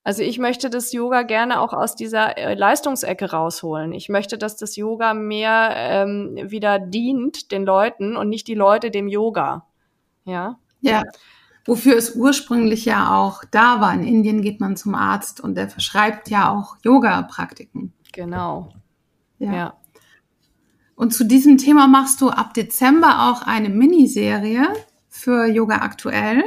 [0.03, 3.91] Also ich möchte das Yoga gerne auch aus dieser äh, Leistungsecke rausholen.
[3.91, 8.91] Ich möchte, dass das Yoga mehr ähm, wieder dient den Leuten und nicht die Leute
[8.91, 9.67] dem Yoga.
[10.23, 10.57] Ja.
[10.81, 11.03] Ja.
[11.65, 13.93] Wofür es ursprünglich ja auch da war.
[13.93, 17.93] In Indien geht man zum Arzt und der verschreibt ja auch Yoga-Praktiken.
[18.13, 18.69] Genau.
[19.37, 19.53] Ja.
[19.53, 19.73] ja.
[20.95, 24.67] Und zu diesem Thema machst du ab Dezember auch eine Miniserie
[25.09, 26.43] für Yoga aktuell.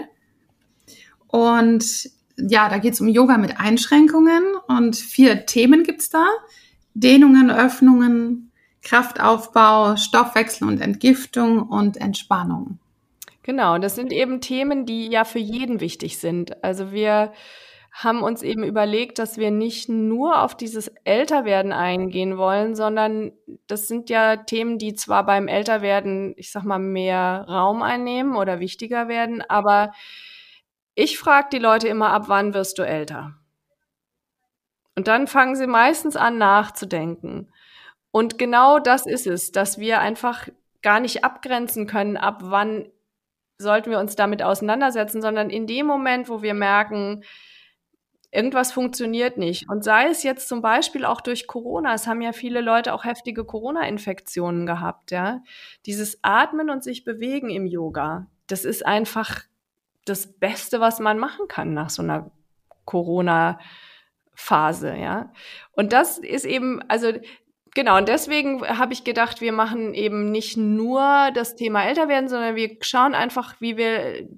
[1.29, 6.27] Und ja, da geht es um Yoga mit Einschränkungen und vier Themen gibt es da.
[6.95, 8.53] Dehnungen, Öffnungen,
[8.83, 12.79] Kraftaufbau, Stoffwechsel und Entgiftung und Entspannung.
[13.43, 16.63] Genau, das sind eben Themen, die ja für jeden wichtig sind.
[16.63, 17.33] Also wir
[17.93, 23.33] haben uns eben überlegt, dass wir nicht nur auf dieses Älterwerden eingehen wollen, sondern
[23.67, 28.61] das sind ja Themen, die zwar beim Älterwerden, ich sag mal, mehr Raum einnehmen oder
[28.61, 29.93] wichtiger werden, aber
[30.95, 33.35] ich frage die Leute immer, ab wann wirst du älter?
[34.95, 37.51] Und dann fangen sie meistens an nachzudenken.
[38.11, 40.49] Und genau das ist es, dass wir einfach
[40.83, 42.89] gar nicht abgrenzen können, ab wann
[43.59, 47.23] sollten wir uns damit auseinandersetzen, sondern in dem Moment, wo wir merken,
[48.33, 49.69] irgendwas funktioniert nicht.
[49.69, 53.05] Und sei es jetzt zum Beispiel auch durch Corona, es haben ja viele Leute auch
[53.05, 55.43] heftige Corona-Infektionen gehabt, ja.
[55.87, 59.43] Dieses Atmen und sich bewegen im Yoga, das ist einfach
[60.05, 62.33] das Beste, was man machen kann nach so einer
[62.87, 65.31] Corona-Phase, ja.
[65.73, 67.13] Und das ist eben, also
[67.75, 72.29] Genau, und deswegen habe ich gedacht, wir machen eben nicht nur das Thema älter werden,
[72.29, 74.29] sondern wir schauen einfach, wie wir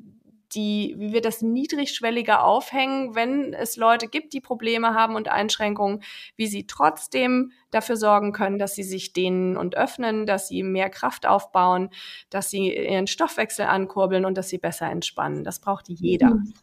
[0.54, 6.02] die, wie wir das niedrigschwelliger aufhängen, wenn es Leute gibt, die Probleme haben und Einschränkungen,
[6.36, 10.90] wie sie trotzdem dafür sorgen können, dass sie sich dehnen und öffnen, dass sie mehr
[10.90, 11.90] Kraft aufbauen,
[12.30, 15.44] dass sie ihren Stoffwechsel ankurbeln und dass sie besser entspannen.
[15.44, 16.34] Das braucht jeder.
[16.34, 16.54] Mhm.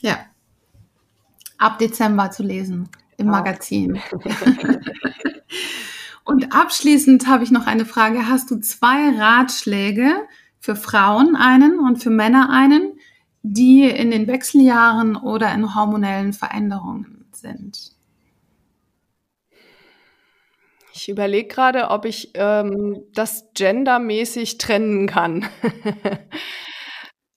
[0.00, 0.18] Ja.
[1.58, 3.28] Ab Dezember zu lesen im.
[3.28, 4.00] Magazin.
[6.24, 8.28] und abschließend habe ich noch eine Frage.
[8.28, 10.16] Hast du zwei Ratschläge
[10.62, 12.92] für Frauen einen und für Männer einen,
[13.42, 17.92] die in den Wechseljahren oder in hormonellen Veränderungen sind?
[20.94, 25.48] Ich überlege gerade, ob ich ähm, das gendermäßig trennen kann.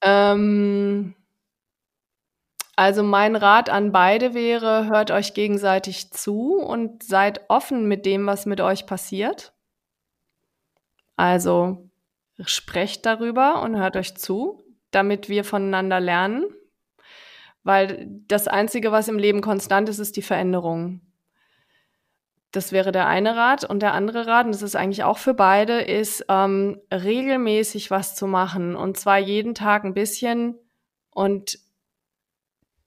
[0.05, 1.15] Ähm,
[2.75, 8.27] also mein Rat an beide wäre, hört euch gegenseitig zu und seid offen mit dem,
[8.27, 9.53] was mit euch passiert.
[11.15, 11.89] Also
[12.43, 14.61] sprecht darüber und hört euch zu,
[14.95, 16.45] damit wir voneinander lernen.
[17.63, 21.01] Weil das Einzige, was im Leben konstant ist, ist die Veränderung.
[22.51, 23.63] Das wäre der eine Rat.
[23.65, 28.15] Und der andere Rat, und das ist eigentlich auch für beide, ist ähm, regelmäßig was
[28.15, 28.75] zu machen.
[28.75, 30.55] Und zwar jeden Tag ein bisschen.
[31.09, 31.59] Und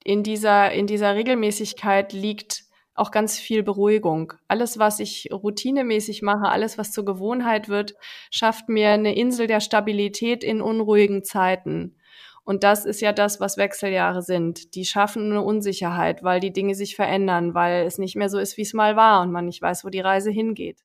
[0.05, 2.63] in dieser, in dieser Regelmäßigkeit liegt
[2.99, 4.33] auch ganz viel Beruhigung.
[4.49, 7.95] Alles, was ich routinemäßig mache, alles, was zur Gewohnheit wird,
[8.31, 11.97] schafft mir eine Insel der Stabilität in unruhigen Zeiten.
[12.45, 14.75] Und das ist ja das, was Wechseljahre sind.
[14.75, 18.57] Die schaffen eine Unsicherheit, weil die Dinge sich verändern, weil es nicht mehr so ist,
[18.57, 20.79] wie es mal war und man nicht weiß, wo die Reise hingeht.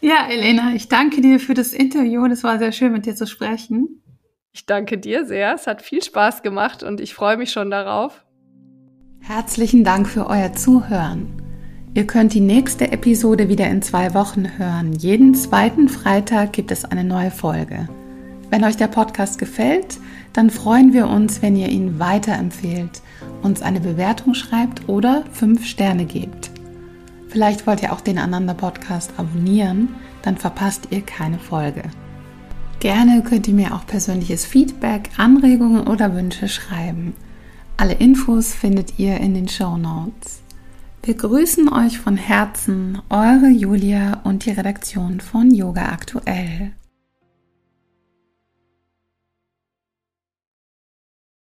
[0.00, 2.24] Ja, Elena, ich danke dir für das Interview.
[2.26, 4.02] Es war sehr schön, mit dir zu sprechen.
[4.52, 5.54] Ich danke dir sehr.
[5.54, 8.24] Es hat viel Spaß gemacht und ich freue mich schon darauf.
[9.20, 11.41] Herzlichen Dank für euer Zuhören.
[11.94, 14.94] Ihr könnt die nächste Episode wieder in zwei Wochen hören.
[14.94, 17.86] Jeden zweiten Freitag gibt es eine neue Folge.
[18.48, 19.98] Wenn euch der Podcast gefällt,
[20.32, 23.02] dann freuen wir uns, wenn ihr ihn weiterempfehlt,
[23.42, 26.50] uns eine Bewertung schreibt oder fünf Sterne gebt.
[27.28, 29.90] Vielleicht wollt ihr auch den Ananda Podcast abonnieren,
[30.22, 31.82] dann verpasst ihr keine Folge.
[32.80, 37.12] Gerne könnt ihr mir auch persönliches Feedback, Anregungen oder Wünsche schreiben.
[37.76, 40.41] Alle Infos findet ihr in den Show Notes.
[41.04, 46.74] Wir grüßen euch von Herzen, eure Julia und die Redaktion von Yoga Aktuell.